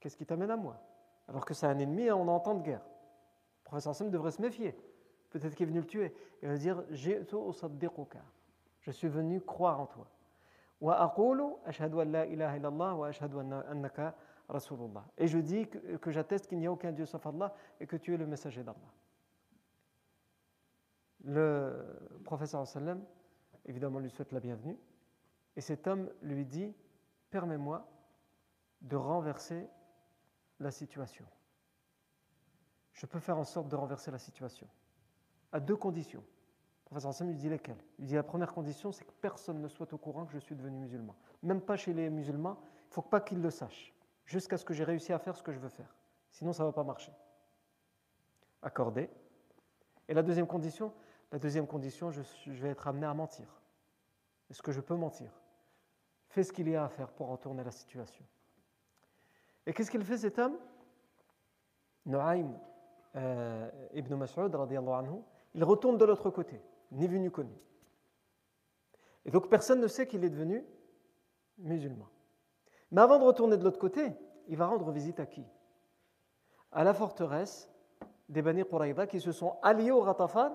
Qu'est-ce 0.01 0.16
qui 0.16 0.27
t'amène 0.27 0.51
à 0.51 0.57
moi? 0.57 0.81
Alors 1.29 1.44
que 1.44 1.55
c'est 1.55 1.66
un 1.66 1.79
ennemi 1.79 2.05
et 2.05 2.12
on 2.12 2.25
est 2.25 2.55
de 2.55 2.62
guerre. 2.62 2.81
Le 2.81 3.64
professeur 3.64 3.90
Hassan 3.92 4.11
devrait 4.11 4.31
se 4.31 4.42
méfier. 4.42 4.75
Peut-être 5.31 5.55
qu'il 5.55 5.64
est 5.64 5.70
venu 5.70 5.81
le 5.81 5.87
tuer. 5.87 6.14
Il 6.42 6.49
va 6.49 6.57
dire 6.57 6.83
Je 8.81 8.90
suis 8.90 9.09
venu 9.09 9.40
croire 9.40 9.81
en 9.81 9.87
toi. 9.87 10.07
Et 15.18 15.27
je 15.27 15.38
dis 15.38 15.66
que, 15.68 15.97
que 15.97 16.11
j'atteste 16.11 16.47
qu'il 16.47 16.59
n'y 16.59 16.66
a 16.66 16.73
aucun 16.73 16.92
Dieu 16.92 17.07
sauf 17.07 17.27
Allah 17.27 17.55
et 17.81 17.87
que 17.87 17.97
tu 17.97 18.12
es 18.12 18.16
le 18.16 18.27
messager 18.27 18.62
d'Allah. 18.62 18.79
Le 21.25 22.21
professeur 22.25 22.67
sallam, 22.67 23.03
évidemment, 23.65 23.99
lui 23.99 24.11
souhaite 24.11 24.33
la 24.33 24.41
bienvenue. 24.41 24.79
Et 25.57 25.61
cet 25.61 25.87
homme 25.87 26.11
lui 26.23 26.45
dit 26.45 26.75
Permets-moi 27.31 27.89
de 28.83 28.97
renverser 28.97 29.67
la 30.61 30.71
situation. 30.71 31.25
Je 32.93 33.07
peux 33.07 33.19
faire 33.19 33.39
en 33.39 33.45
sorte 33.45 33.69
de 33.69 33.77
renverser 33.77 34.11
la 34.11 34.19
situation. 34.19 34.69
À 35.51 35.61
deux 35.61 35.77
conditions. 35.77 36.21
Le 36.21 36.85
professeur 36.85 37.11
Hassan 37.11 37.29
lui 37.29 37.37
dit 37.37 37.49
lesquelles? 37.49 37.83
Il 37.99 38.07
dit 38.07 38.15
La 38.15 38.23
première 38.23 38.53
condition, 38.53 38.93
c'est 38.93 39.05
que 39.05 39.13
personne 39.21 39.61
ne 39.61 39.69
soit 39.69 39.93
au 39.93 39.99
courant 39.99 40.27
que 40.27 40.33
je 40.33 40.39
suis 40.39 40.55
devenu 40.55 40.77
musulman. 40.77 41.17
Même 41.43 41.61
pas 41.61 41.77
chez 41.77 41.95
les 41.95 42.11
musulmans, 42.11 42.59
il 42.61 42.89
ne 42.91 42.95
faut 42.95 43.03
pas 43.03 43.21
qu'ils 43.21 43.41
le 43.41 43.51
sachent, 43.51 43.95
jusqu'à 44.27 44.59
ce 44.59 44.65
que 44.65 44.75
j'ai 44.75 44.85
réussi 44.85 45.13
à 45.13 45.19
faire 45.19 45.37
ce 45.37 45.43
que 45.43 45.53
je 45.53 45.59
veux 45.59 45.71
faire. 45.71 45.97
Sinon, 46.31 46.53
ça 46.53 46.63
ne 46.63 46.69
va 46.69 46.73
pas 46.73 46.85
marcher. 46.85 47.13
Accordé. 48.63 49.09
Et 50.07 50.15
la 50.15 50.23
deuxième 50.23 50.47
condition 50.47 50.93
La 51.33 51.39
deuxième 51.39 51.67
condition, 51.67 52.11
je, 52.11 52.23
vais 52.47 52.71
être 52.71 52.87
amené 52.87 53.07
à 53.07 53.15
mentir. 53.15 53.47
Est-ce 54.51 54.63
que 54.63 54.73
je 54.73 54.81
peux 54.81 54.95
mentir? 54.95 55.31
Fais 56.29 56.45
ce 56.45 56.53
qu'il 56.53 56.69
y 56.69 56.77
a 56.77 56.85
à 56.85 56.89
faire 56.89 57.11
pour 57.13 57.29
retourner 57.29 57.65
la 57.65 57.71
situation. 57.71 58.25
Et 59.67 59.73
qu'est-ce 59.73 59.91
qu'il 59.91 60.05
fait 60.05 60.19
cet 60.19 60.39
homme? 60.39 60.57
Nu'aym 62.07 62.59
euh, 63.17 63.71
ibn 63.95 64.15
Mas'ud, 64.15 64.55
anhu, 64.55 65.23
il 65.55 65.65
retourne 65.65 65.97
de 65.97 66.05
l'autre 66.05 66.31
côté, 66.31 66.61
ni 66.93 67.07
vu 67.07 67.19
ni 67.19 67.31
connu. 67.31 67.55
Et 69.25 69.31
donc 69.31 69.49
personne 69.49 69.81
ne 69.81 69.87
sait 69.87 70.07
qu'il 70.07 70.25
est 70.25 70.31
devenu 70.31 70.65
musulman. 71.59 72.09
Mais 72.91 73.01
avant 73.01 73.19
de 73.19 73.25
retourner 73.25 73.57
de 73.57 73.65
l'autre 73.65 73.79
côté, 73.79 74.13
il 74.49 74.57
va 74.57 74.67
rendre 74.67 74.91
visite 74.91 75.21
à 75.21 75.27
qui? 75.27 75.45
À 76.73 76.85
la 76.85 76.93
forteresse 76.93 77.71
des 78.29 78.43
Bani 78.43 78.65
Quraïda 78.65 79.07
qui 79.07 79.21
se 79.21 79.33
sont 79.33 79.59
alliés 79.63 79.91
au 79.91 80.01
Ratafan 80.01 80.53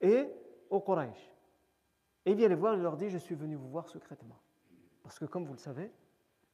et 0.00 0.28
au 0.70 0.80
Quraysh. 0.80 1.34
Et 2.24 2.32
il 2.32 2.36
vient 2.36 2.48
les 2.48 2.54
voir 2.54 2.74
et 2.74 2.78
leur 2.78 2.96
dit 2.96 3.08
Je 3.08 3.18
suis 3.18 3.34
venu 3.34 3.56
vous 3.56 3.68
voir 3.68 3.88
secrètement. 3.88 4.38
Parce 5.02 5.18
que 5.18 5.24
comme 5.24 5.44
vous 5.44 5.54
le 5.54 5.58
savez, 5.58 5.90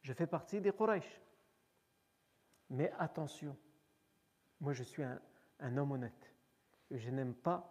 je 0.03 0.13
fais 0.13 0.27
partie 0.27 0.61
des 0.61 0.73
Quraysh. 0.73 1.21
Mais 2.71 2.93
attention, 2.99 3.57
moi 4.61 4.73
je 4.73 4.83
suis 4.83 5.03
un, 5.03 5.77
homme 5.77 5.93
honnête. 5.93 6.35
Et 6.91 6.99
je 6.99 7.11
n'aime 7.11 7.35
pas 7.35 7.71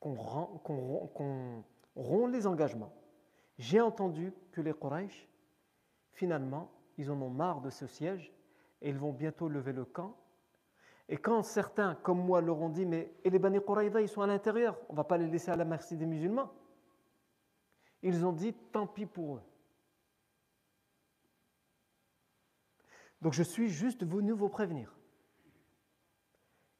qu'on 0.00 0.14
rompt 0.14 2.32
les 2.32 2.46
engagements. 2.46 2.92
J'ai 3.58 3.80
entendu 3.80 4.32
que 4.52 4.60
les 4.60 4.74
Quraysh, 4.74 5.28
finalement, 6.12 6.70
ils 6.98 7.10
en 7.10 7.20
ont 7.20 7.30
marre 7.30 7.60
de 7.60 7.70
ce 7.70 7.86
siège 7.86 8.32
et 8.80 8.90
ils 8.90 8.98
vont 8.98 9.12
bientôt 9.12 9.48
lever 9.48 9.72
le 9.72 9.84
camp. 9.84 10.16
Et 11.08 11.16
quand 11.18 11.42
certains, 11.42 11.94
comme 11.96 12.24
moi, 12.24 12.40
leur 12.40 12.60
ont 12.60 12.68
dit, 12.68 12.84
mais 12.84 13.14
et 13.22 13.30
les 13.30 13.38
Bani 13.38 13.60
Quraïda, 13.60 14.00
ils 14.00 14.08
sont 14.08 14.22
à 14.22 14.26
l'intérieur, 14.26 14.76
on 14.88 14.92
ne 14.92 14.96
va 14.96 15.04
pas 15.04 15.16
les 15.16 15.28
laisser 15.28 15.50
à 15.50 15.56
la 15.56 15.64
merci 15.64 15.96
des 15.96 16.06
musulmans. 16.06 16.50
Ils 18.02 18.26
ont 18.26 18.32
dit, 18.32 18.52
tant 18.72 18.86
pis 18.86 19.06
pour 19.06 19.36
eux. 19.36 19.42
Donc 23.22 23.32
je 23.32 23.42
suis 23.42 23.68
juste 23.68 24.04
venu 24.04 24.32
vous 24.32 24.48
prévenir. 24.48 24.94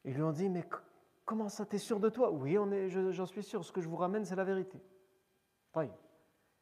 Ils 0.03 0.13
lui 0.13 0.23
ont 0.23 0.31
dit, 0.31 0.49
mais 0.49 0.63
comment 1.25 1.49
ça, 1.49 1.65
t'es 1.65 1.77
sûr 1.77 1.99
de 1.99 2.09
toi? 2.09 2.31
Oui, 2.31 2.57
j'en 2.89 3.25
suis 3.25 3.43
sûr, 3.43 3.63
ce 3.63 3.71
que 3.71 3.81
je 3.81 3.87
vous 3.87 3.95
ramène, 3.95 4.25
c'est 4.25 4.35
la 4.35 4.43
vérité. 4.43 4.81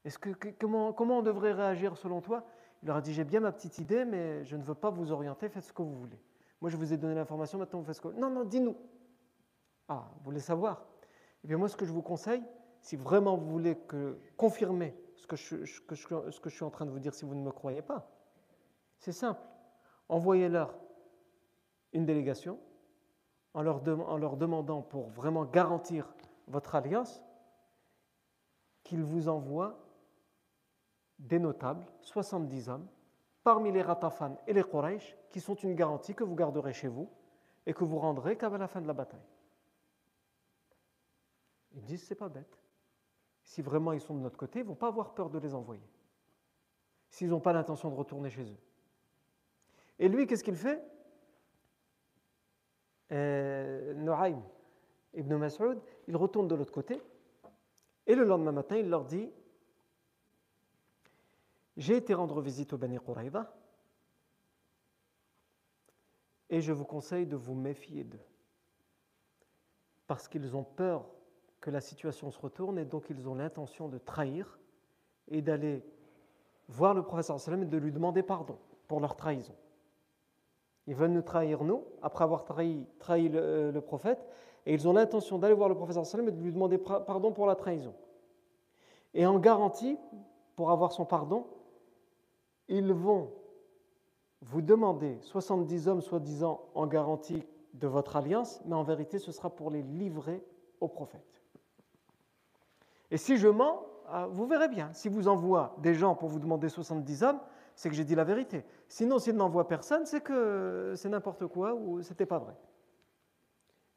Est-ce 0.04 0.20
que, 0.20 0.30
comment, 0.60 0.94
comment 0.94 1.20
on 1.20 1.24
devrait 1.24 1.54
réagir 1.54 1.98
selon 1.98 2.22
toi? 2.22 2.46
Il 2.84 2.88
leur 2.88 2.98
a 2.98 3.02
dit, 3.02 3.14
j'ai 3.14 3.24
bien 3.24 3.40
ma 3.40 3.52
petite 3.52 3.80
idée, 3.80 4.06
mais 4.06 4.46
je 4.46 4.56
ne 4.56 4.64
veux 4.64 4.76
pas 4.76 4.92
vous 4.92 5.12
orienter, 5.12 5.50
faites 5.50 5.64
ce 5.64 5.74
que 5.74 5.82
vous 5.82 5.96
voulez. 5.96 6.20
Moi, 6.66 6.72
je 6.72 6.78
vous 6.78 6.94
ai 6.94 6.98
donné 6.98 7.14
l'information, 7.14 7.60
maintenant 7.60 7.78
vous 7.78 7.86
faites 7.86 8.02
vous 8.02 8.12
Non, 8.14 8.32
non, 8.32 8.44
dis-nous. 8.44 8.76
Ah, 9.88 10.10
vous 10.18 10.24
voulez 10.24 10.40
savoir. 10.40 10.84
Eh 11.44 11.48
bien, 11.48 11.58
moi, 11.58 11.70
ce 11.70 11.78
que 11.78 11.86
je 11.86 11.92
vous 11.92 12.02
conseille, 12.02 12.42
si 12.82 12.96
vraiment 12.96 13.38
vous 13.38 13.48
voulez 13.52 13.78
confirmer 14.36 14.98
ce 15.16 15.28
que 15.28 15.36
je 15.36 16.50
suis 16.50 16.66
en 16.66 16.72
train 16.72 16.88
de 16.88 16.90
vous 16.90 16.98
dire 16.98 17.14
si 17.14 17.24
vous 17.24 17.36
ne 17.36 17.44
me 17.44 17.52
croyez 17.52 17.84
pas, 17.84 18.10
c'est 18.98 19.12
simple. 19.12 19.44
Envoyez-leur 20.10 20.74
une 21.94 22.08
délégation 22.08 22.58
en 23.54 23.62
leur, 23.62 23.80
demandant 23.80 24.82
pour 24.82 25.10
vraiment 25.10 25.46
garantir 25.46 26.16
votre 26.48 26.74
alliance 26.74 27.22
qu'ils 28.84 29.04
vous 29.04 29.30
envoient 29.30 29.78
des 31.20 31.38
notables, 31.38 31.86
70 32.02 32.70
hommes, 32.70 32.88
parmi 33.46 33.72
les 33.72 33.84
Ratafan 33.84 34.36
et 34.48 34.54
les 34.54 34.64
Quraysh, 34.64 35.16
qui 35.30 35.40
sont 35.40 35.54
une 35.54 35.76
garantie 35.76 36.16
que 36.16 36.24
vous 36.24 36.34
garderez 36.34 36.74
chez 36.74 36.88
vous 36.88 37.08
et 37.68 37.76
que 37.76 37.84
vous 37.84 38.00
rendrez 38.00 38.36
qu'à 38.38 38.50
la 38.50 38.68
fin 38.68 38.82
de 38.82 38.88
la 38.88 38.94
bataille. 38.94 39.28
Ils 41.76 41.84
disent 41.84 42.04
c'est 42.04 42.16
pas 42.16 42.28
bête. 42.28 42.60
Si 43.44 43.62
vraiment 43.62 43.94
ils 43.94 44.02
sont 44.02 44.16
de 44.16 44.20
notre 44.22 44.36
côté, 44.36 44.60
ils 44.60 44.64
ne 44.64 44.70
vont 44.70 44.76
pas 44.76 44.88
avoir 44.88 45.14
peur 45.14 45.30
de 45.30 45.38
les 45.38 45.54
envoyer. 45.54 45.88
S'ils 47.12 47.30
n'ont 47.30 47.40
pas 47.40 47.54
l'intention 47.54 47.92
de 47.92 47.96
retourner 47.96 48.32
chez 48.32 48.46
eux. 48.46 48.58
Et 50.00 50.10
lui, 50.10 50.26
qu'est-ce 50.26 50.44
qu'il 50.44 50.56
fait? 50.56 50.84
Euh, 53.12 53.94
ibn 55.14 55.36
Mas'ud, 55.36 55.80
il 56.08 56.18
retourne 56.18 56.48
de 56.48 56.56
l'autre 56.56 56.74
côté. 56.74 57.00
Et 58.08 58.16
le 58.16 58.24
lendemain 58.24 58.52
matin, 58.52 58.76
il 58.76 58.90
leur 58.90 59.06
dit 59.06 59.32
J'ai 61.78 61.98
été 61.98 62.14
rendre 62.14 62.42
visite 62.42 62.74
au 62.74 62.78
Bani 62.78 62.98
Quraïda 62.98 63.54
et 66.50 66.62
je 66.62 66.72
vous 66.72 66.86
conseille 66.86 67.26
de 67.26 67.36
vous 67.36 67.56
méfier 67.56 68.04
d'eux. 68.04 68.26
Parce 70.08 70.28
qu'ils 70.28 70.56
ont 70.56 70.64
peur 70.64 71.06
que 71.60 71.70
la 71.72 71.82
situation 71.82 72.32
se 72.32 72.40
retourne 72.40 72.78
et 72.78 72.86
donc 72.86 73.08
ils 73.10 73.28
ont 73.28 73.36
l'intention 73.36 73.90
de 73.90 73.98
trahir 73.98 74.60
et 75.28 75.42
d'aller 75.42 75.84
voir 76.68 76.94
le 76.94 77.04
professeur 77.04 77.38
et 77.54 77.66
de 77.66 77.78
lui 77.78 77.92
demander 77.92 78.24
pardon 78.24 78.58
pour 78.88 79.00
leur 79.00 79.16
trahison. 79.16 79.56
Ils 80.88 80.96
veulent 80.96 81.12
nous 81.12 81.24
trahir, 81.24 81.64
nous, 81.64 81.84
après 82.02 82.24
avoir 82.24 82.46
trahi, 82.46 82.86
trahi 83.00 83.30
le, 83.30 83.80
prophète, 83.80 84.24
et 84.66 84.74
ils 84.74 84.88
ont 84.88 84.94
l'intention 84.94 85.40
d'aller 85.40 85.56
voir 85.56 85.70
le 85.70 85.76
prophète 85.76 86.04
sallam 86.06 86.28
et 86.28 86.32
de 86.32 86.42
lui 86.42 86.52
demander 86.52 86.78
pardon 86.78 87.32
pour 87.32 87.48
la 87.48 87.56
trahison. 87.56 87.96
Et 89.14 89.26
en 89.26 89.40
garantie, 89.40 89.98
pour 90.56 90.72
avoir 90.72 90.92
son 90.92 91.06
pardon, 91.06 91.48
ils 92.68 92.92
vont 92.94 93.32
vous 94.42 94.62
demander 94.62 95.18
70 95.22 95.88
hommes 95.88 96.02
soi-disant 96.02 96.70
en 96.76 96.88
garantie 96.88 97.44
de 97.74 97.88
votre 97.88 98.16
alliance, 98.16 98.62
mais 98.66 98.76
en 98.76 98.84
vérité, 98.84 99.20
ce 99.20 99.32
sera 99.32 99.50
pour 99.50 99.70
les 99.70 99.82
livrer 99.82 100.44
au 100.80 100.88
prophète. 100.88 101.42
Et 103.12 103.18
si 103.18 103.38
je 103.38 103.48
mens, 103.48 103.86
ah, 104.08 104.28
vous 104.28 104.46
verrez 104.46 104.68
bien, 104.68 104.92
si 104.94 105.10
vous 105.10 105.28
envoie 105.28 105.76
des 105.80 105.94
gens 105.94 106.16
pour 106.16 106.30
vous 106.30 106.40
demander 106.40 106.70
70 106.70 107.24
hommes, 107.24 107.40
c'est 107.76 107.90
que 107.90 107.96
j'ai 107.96 108.06
dit 108.06 108.16
la 108.16 108.24
vérité. 108.24 108.64
Sinon, 108.88 109.20
s'il 109.20 109.36
n'envoie 109.36 109.68
personne, 109.68 110.06
c'est 110.06 110.22
que 110.22 110.94
c'est 110.96 111.10
n'importe 111.10 111.48
quoi 111.48 111.74
ou 111.74 112.02
c'était 112.02 112.26
pas 112.26 112.40
vrai. 112.40 112.56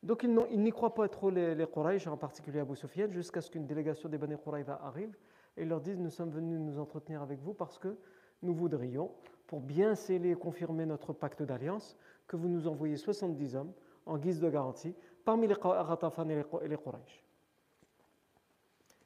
Donc, 0.03 0.23
ils 0.23 0.63
n'y 0.63 0.71
croient 0.71 0.95
pas 0.95 1.09
trop 1.09 1.31
les, 1.31 1.55
les 1.55 2.09
en 2.09 2.17
particulier 2.17 2.61
Abu 2.61 2.77
Sufyan, 2.77 3.11
jusqu'à 3.11 3.41
ce 3.41 3.51
qu'une 3.51 3.67
délégation 3.67 4.09
des 4.09 4.19
Bani 4.19 4.37
Qurayza 4.37 4.81
arrive 4.83 5.17
et 5.57 5.65
leur 5.65 5.81
dise 5.81 5.99
Nous 5.99 6.11
sommes 6.11 6.31
venus 6.31 6.61
nous 6.61 6.79
entretenir 6.79 7.23
avec 7.23 7.41
vous 7.41 7.55
parce 7.55 7.79
que 7.79 7.97
nous 8.43 8.55
voudrions, 8.55 9.11
pour 9.47 9.61
bien 9.61 9.95
sceller 9.95 10.31
et 10.31 10.37
confirmer 10.37 10.87
notre 10.87 11.13
pacte 11.13 11.43
d'alliance, 11.43 11.97
que 12.27 12.37
vous 12.37 12.49
nous 12.49 12.69
envoyiez 12.69 12.97
70 12.97 13.57
hommes 13.57 13.73
en 14.07 14.19
guise 14.19 14.41
de 14.41 14.49
garantie 14.49 14.95
parmi 15.25 15.47
les 15.47 15.55
Ratafan 15.55 16.29
et 16.29 16.37
les 16.37 16.77
Quraysh. 16.77 17.25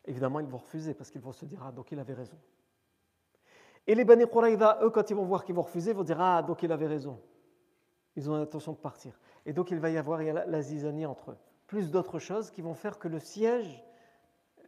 Évidemment, 0.04 0.40
ils 0.40 0.46
vont 0.46 0.58
refuser 0.58 0.94
parce 0.94 1.10
qu'ils 1.10 1.20
vont 1.20 1.32
se 1.32 1.44
dire 1.44 1.60
Ah, 1.64 1.72
donc 1.72 1.92
il 1.92 1.98
avait 1.98 2.14
raison. 2.14 2.36
Et 3.86 3.94
les 3.94 4.04
Bani 4.04 4.26
Quraïda, 4.26 4.80
eux, 4.82 4.90
quand 4.90 5.08
ils 5.10 5.16
vont 5.16 5.24
voir 5.24 5.44
qu'ils 5.44 5.54
vont 5.54 5.62
refuser, 5.62 5.92
vont 5.92 6.02
dire 6.02 6.20
Ah, 6.20 6.42
donc 6.42 6.62
il 6.62 6.72
avait 6.72 6.86
raison. 6.86 7.20
Ils 8.16 8.28
ont 8.28 8.36
l'intention 8.36 8.72
de 8.72 8.78
partir. 8.78 9.18
Et 9.46 9.52
donc 9.52 9.70
il 9.70 9.78
va 9.78 9.90
y 9.90 9.96
avoir 9.96 10.20
la 10.22 10.62
zizanie 10.62 11.06
entre 11.06 11.32
eux. 11.32 11.38
Plus 11.66 11.90
d'autres 11.90 12.18
choses 12.18 12.50
qui 12.50 12.60
vont 12.60 12.74
faire 12.74 12.98
que 12.98 13.08
le 13.08 13.18
siège 13.18 13.82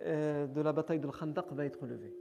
euh, 0.02 0.46
de 0.46 0.60
la 0.60 0.72
bataille 0.72 1.00
de 1.00 1.08
Khandaq 1.08 1.52
va 1.52 1.64
être 1.64 1.84
levé. 1.86 2.16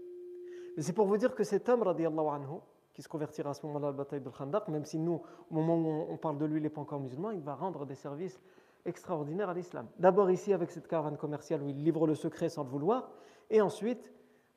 C'est 0.77 0.93
pour 0.93 1.05
vous 1.05 1.17
dire 1.17 1.35
que 1.35 1.43
cet 1.43 1.69
homme, 1.69 1.83
anhu, 1.83 2.59
qui 2.93 3.01
se 3.01 3.07
convertira 3.07 3.51
à 3.51 3.53
ce 3.53 3.65
moment-là 3.65 3.87
à 3.87 3.91
la 3.91 3.97
bataille 3.97 4.21
de 4.21 4.29
Khandaq, 4.29 4.67
même 4.67 4.85
si 4.85 4.99
nous, 4.99 5.21
au 5.49 5.53
moment 5.53 5.75
où 5.75 6.07
on 6.09 6.17
parle 6.17 6.37
de 6.37 6.45
lui, 6.45 6.59
il 6.59 6.63
n'est 6.63 6.69
pas 6.69 6.81
encore 6.81 6.99
musulman, 6.99 7.31
il 7.31 7.41
va 7.41 7.55
rendre 7.55 7.85
des 7.85 7.95
services 7.95 8.39
extraordinaire 8.85 9.49
à 9.49 9.53
l'islam. 9.53 9.87
D'abord 9.97 10.29
ici 10.29 10.53
avec 10.53 10.71
cette 10.71 10.87
caravane 10.87 11.17
commerciale 11.17 11.61
où 11.63 11.69
il 11.69 11.83
livre 11.83 12.05
le 12.05 12.15
secret 12.15 12.49
sans 12.49 12.63
le 12.63 12.69
vouloir, 12.69 13.09
et 13.49 13.61
ensuite 13.61 14.11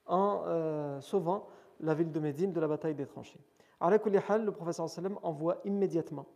en 0.07 0.43
euh, 0.47 1.01
sauvant 1.01 1.49
la 1.81 1.95
ville 1.95 2.11
de 2.11 2.21
Médine 2.21 2.53
de 2.53 2.61
la 2.61 2.69
bataille 2.69 2.95
des 2.95 3.07
tranchées. 3.07 3.41
le 3.81 4.51
professeur 4.51 4.89
sallam 4.89 5.19
envoie 5.23 5.59
immédiatement 5.65 6.27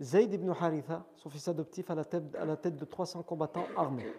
Zayd 0.00 0.32
ibn 0.32 0.50
Haritha, 0.50 1.04
son 1.14 1.30
fils 1.30 1.46
adoptif, 1.46 1.88
à 1.90 1.94
la 1.94 2.04
tête 2.04 2.76
de 2.76 2.84
300 2.84 3.22
combattants 3.22 3.66
armés. 3.76 4.12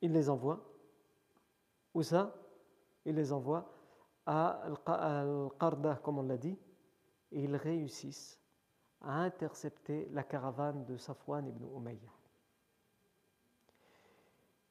Il 0.00 0.12
les 0.12 0.28
envoie. 0.28 0.60
Où 1.94 2.02
ça? 2.02 2.34
Il 3.04 3.14
les 3.14 3.32
envoie 3.32 3.72
à 4.26 4.60
Al-Qarda, 5.00 5.96
comme 6.02 6.18
on 6.18 6.22
l'a 6.22 6.36
dit, 6.36 6.58
et 7.32 7.42
ils 7.42 7.56
réussissent 7.56 8.38
à 9.00 9.22
intercepter 9.22 10.08
la 10.12 10.22
caravane 10.22 10.84
de 10.84 10.96
Safwan 10.96 11.46
ibn 11.46 11.64
Umayya. 11.76 12.10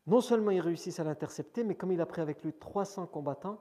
Non 0.06 0.22
seulement 0.22 0.52
ils 0.52 0.62
réussissent 0.62 1.00
à 1.00 1.04
l'intercepter, 1.04 1.64
mais 1.64 1.76
comme 1.76 1.92
il 1.92 2.02
a 2.02 2.06
pris 2.06 2.22
avec 2.22 2.44
lui 2.44 2.54
300 2.54 3.08
combattants, 3.08 3.60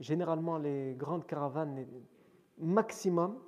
généralement 0.00 0.58
les 0.58 0.94
grandes 0.94 1.26
caravanes, 1.26 1.86
maximum, 2.58 3.40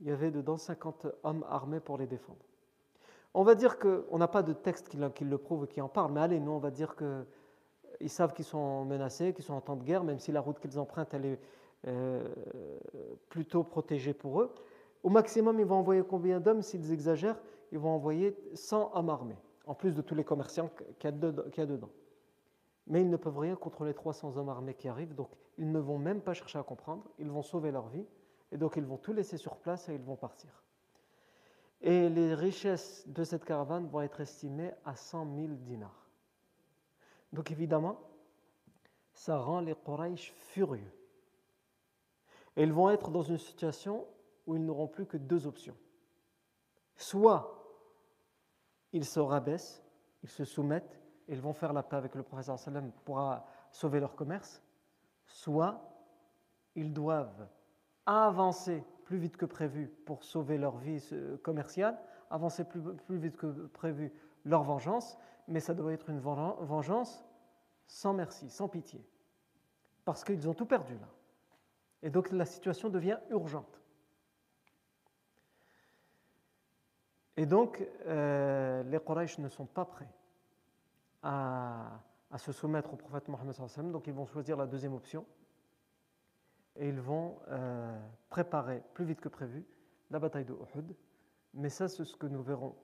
il 0.00 0.06
y 0.06 0.10
avait 0.10 0.30
dedans 0.30 0.56
50 0.56 1.06
hommes 1.24 1.44
armés 1.48 1.80
pour 1.80 1.98
les 1.98 2.06
défendre. 2.06 2.44
On 3.34 3.42
va 3.42 3.54
dire 3.54 3.78
qu'on 3.78 4.18
n'a 4.18 4.28
pas 4.28 4.42
de 4.42 4.52
texte 4.52 4.88
qui, 4.88 5.24
le 5.24 5.38
prouve, 5.38 5.66
qui 5.66 5.80
en 5.80 5.88
parle, 5.88 6.12
mais 6.12 6.20
allez, 6.20 6.40
nous 6.40 6.52
on 6.52 6.58
va 6.58 6.70
dire 6.70 6.94
qu'ils 7.98 8.10
savent 8.10 8.32
qu'ils 8.32 8.44
sont 8.44 8.84
menacés, 8.84 9.32
qu'ils 9.34 9.44
sont 9.44 9.54
en 9.54 9.60
temps 9.60 9.76
de 9.76 9.84
guerre, 9.84 10.04
même 10.04 10.18
si 10.18 10.32
la 10.32 10.40
route 10.40 10.58
qu'ils 10.58 10.78
empruntent, 10.78 11.14
est 11.14 11.38
euh, 11.86 12.28
plutôt 13.28 13.62
protégée 13.62 14.14
pour 14.14 14.40
eux. 14.40 14.54
Au 15.02 15.10
maximum, 15.10 15.60
ils 15.60 15.66
vont 15.66 15.76
envoyer 15.76 16.02
combien 16.02 16.40
d'hommes? 16.40 16.62
S'ils 16.62 16.92
exagèrent, 16.92 17.40
ils 17.70 17.78
vont 17.78 17.90
envoyer 17.90 18.36
100 18.54 18.92
hommes 18.94 19.10
armés, 19.10 19.38
en 19.66 19.74
plus 19.74 19.94
de 19.94 20.02
tous 20.02 20.14
les 20.14 20.24
commerçants 20.24 20.70
qu'il 20.98 21.10
y, 21.10 21.60
a 21.60 21.66
dedans. 21.66 21.90
Mais 22.86 23.02
ils 23.02 23.10
ne 23.10 23.16
peuvent 23.16 23.38
rien 23.38 23.54
contre 23.54 23.84
les 23.84 23.94
300 23.94 24.36
hommes 24.36 24.48
armés 24.48 24.74
qui 24.74 24.88
arrivent, 24.88 25.14
donc 25.14 25.28
ils 25.56 25.70
ne 25.70 25.78
vont 25.78 25.98
même 25.98 26.20
pas 26.20 26.34
chercher 26.34 26.58
à 26.58 26.62
comprendre, 26.62 27.04
ils 27.18 27.30
vont 27.30 27.42
sauver 27.42 27.70
leur 27.70 27.88
vie, 27.88 28.06
et 28.50 28.56
donc 28.56 28.76
ils 28.76 28.84
vont 28.84 28.96
tout 28.96 29.12
laisser 29.12 29.36
sur 29.36 29.56
place 29.56 29.88
et 29.88 29.94
ils 29.94 30.02
vont 30.02 30.16
partir. 30.16 30.50
Et 31.80 32.08
les 32.08 32.34
richesses 32.34 33.06
de 33.06 33.22
cette 33.22 33.44
caravane 33.44 33.86
vont 33.86 34.00
être 34.00 34.20
estimées 34.20 34.72
à 34.84 34.96
100 34.96 35.26
000 35.36 35.48
dinars. 35.60 36.07
Donc 37.32 37.50
évidemment, 37.50 37.98
ça 39.12 39.38
rend 39.38 39.60
les 39.60 39.74
Quraysh 39.74 40.32
furieux. 40.32 40.92
Et 42.56 42.62
ils 42.62 42.72
vont 42.72 42.90
être 42.90 43.10
dans 43.10 43.22
une 43.22 43.38
situation 43.38 44.06
où 44.46 44.56
ils 44.56 44.64
n'auront 44.64 44.88
plus 44.88 45.06
que 45.06 45.16
deux 45.16 45.46
options. 45.46 45.76
Soit 46.96 47.54
ils 48.92 49.04
se 49.04 49.20
rabaissent, 49.20 49.84
ils 50.22 50.28
se 50.28 50.44
soumettent, 50.44 51.00
et 51.28 51.34
ils 51.34 51.40
vont 51.40 51.52
faire 51.52 51.72
la 51.72 51.82
paix 51.82 51.96
avec 51.96 52.14
le 52.14 52.22
professeur 52.22 52.58
sallam 52.58 52.90
pour 53.04 53.22
sauver 53.70 54.00
leur 54.00 54.16
commerce, 54.16 54.62
soit 55.26 55.80
ils 56.74 56.92
doivent 56.92 57.48
avancer 58.06 58.82
plus 59.04 59.18
vite 59.18 59.36
que 59.36 59.44
prévu 59.44 59.88
pour 60.06 60.24
sauver 60.24 60.56
leur 60.56 60.78
vie 60.78 61.02
commerciale, 61.42 61.98
avancer 62.30 62.64
plus, 62.64 62.80
plus 62.80 63.18
vite 63.18 63.36
que 63.36 63.66
prévu 63.66 64.12
leur 64.44 64.62
vengeance, 64.62 65.18
mais 65.48 65.60
ça 65.60 65.74
doit 65.74 65.92
être 65.92 66.10
une 66.10 66.20
vengeance 66.20 67.24
sans 67.86 68.12
merci, 68.12 68.50
sans 68.50 68.68
pitié, 68.68 69.04
parce 70.04 70.22
qu'ils 70.22 70.48
ont 70.48 70.54
tout 70.54 70.66
perdu 70.66 70.94
là. 70.94 71.08
Et 72.02 72.10
donc 72.10 72.30
la 72.30 72.44
situation 72.44 72.90
devient 72.90 73.18
urgente. 73.30 73.80
Et 77.38 77.46
donc, 77.46 77.86
euh, 78.06 78.82
les 78.82 78.98
Quraysh 78.98 79.38
ne 79.38 79.48
sont 79.48 79.66
pas 79.66 79.84
prêts 79.84 80.10
à, 81.22 82.00
se 82.36 82.50
soumettre 82.50 82.92
au 82.92 82.96
prophète 82.96 83.28
Mohammed, 83.28 83.54
donc 83.92 84.08
ils 84.08 84.12
vont 84.12 84.26
choisir 84.26 84.56
la 84.56 84.66
deuxième 84.66 84.92
option. 84.92 85.24
Et 86.74 86.88
ils 86.88 87.00
vont 87.00 87.38
euh, 87.48 87.96
préparer 88.28 88.82
plus 88.92 89.04
vite 89.04 89.20
que 89.20 89.28
prévu 89.28 89.64
la 90.10 90.18
bataille 90.18 90.46
de 90.46 90.52
Uhud. 90.52 90.96
Mais 91.54 91.68
ça, 91.68 91.86
c'est 91.86 92.04
ce 92.04 92.16
que 92.16 92.26
nous 92.26 92.42
verrons, 92.42 92.74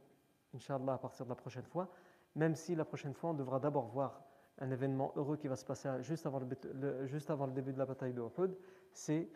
Inch'Allah, 0.55 0.94
à 0.94 0.98
partir 0.98 1.27
de 1.27 1.31
la 1.31 1.37
prochaine 1.37 1.66
fois, 1.66 1.88
même 2.37 2.55
si 2.55 2.75
la 2.75 2.85
prochaine 2.85 3.14
fois, 3.14 3.31
on 3.31 3.35
devra 3.35 3.61
d'abord 3.61 3.87
voir 3.87 4.23
un 4.59 4.70
événement 4.70 5.12
heureux 5.16 5.37
qui 5.37 5.49
va 5.49 5.57
se 5.57 5.64
passer 5.64 5.88
juste 6.01 6.27
avant 6.27 6.38
le, 6.38 7.53
début 7.53 7.73
de 7.73 7.79
la 7.79 7.87
bataille 7.87 8.12
de 8.12 8.20
Uhud, 8.20 8.57
c'est 8.92 9.29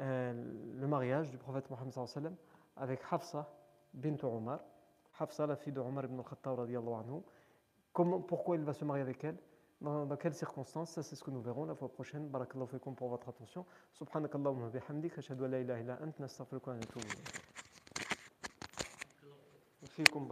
euh, 0.00 0.32
le 0.78 0.86
mariage 0.86 1.30
du 1.30 1.38
prophète 1.38 1.68
Mohammed 1.70 2.32
avec 2.76 3.00
Hafsa, 3.10 3.52
bint 3.92 4.16
Omar, 4.22 4.60
Hafsa, 5.18 5.46
la 5.46 5.56
fille 5.56 5.72
de 5.72 5.80
Omar 5.80 6.04
ibn 6.04 6.18
al-Khattab, 6.18 6.60
Comment, 7.92 8.20
pourquoi 8.20 8.56
il 8.56 8.62
va 8.62 8.72
se 8.72 8.84
marier 8.84 9.02
avec 9.02 9.22
elle? 9.24 9.36
Dans, 9.82 10.16
quelles 10.16 10.34
circonstances? 10.34 10.92
Ça, 10.92 11.02
c'est 11.02 11.16
ce 11.16 11.24
que 11.24 11.30
nous 11.30 11.42
verrons 11.42 11.64
la 11.64 11.74
fois 11.74 11.92
prochaine. 11.92 12.28
Barakallahu 12.28 12.68
fikum 12.68 12.94
pour 12.94 13.08
votre 13.08 13.28
attention. 13.28 13.66
Subhanakallahumma 13.92 14.68
bihamdik. 14.70 15.18
Ashhadu 15.18 15.44
an 15.44 15.48
la 15.48 15.60
ilaha 15.60 15.80
illa 15.80 15.98
ant. 16.00 16.12
Wa. 16.20 16.76
Fikum. 19.88 20.28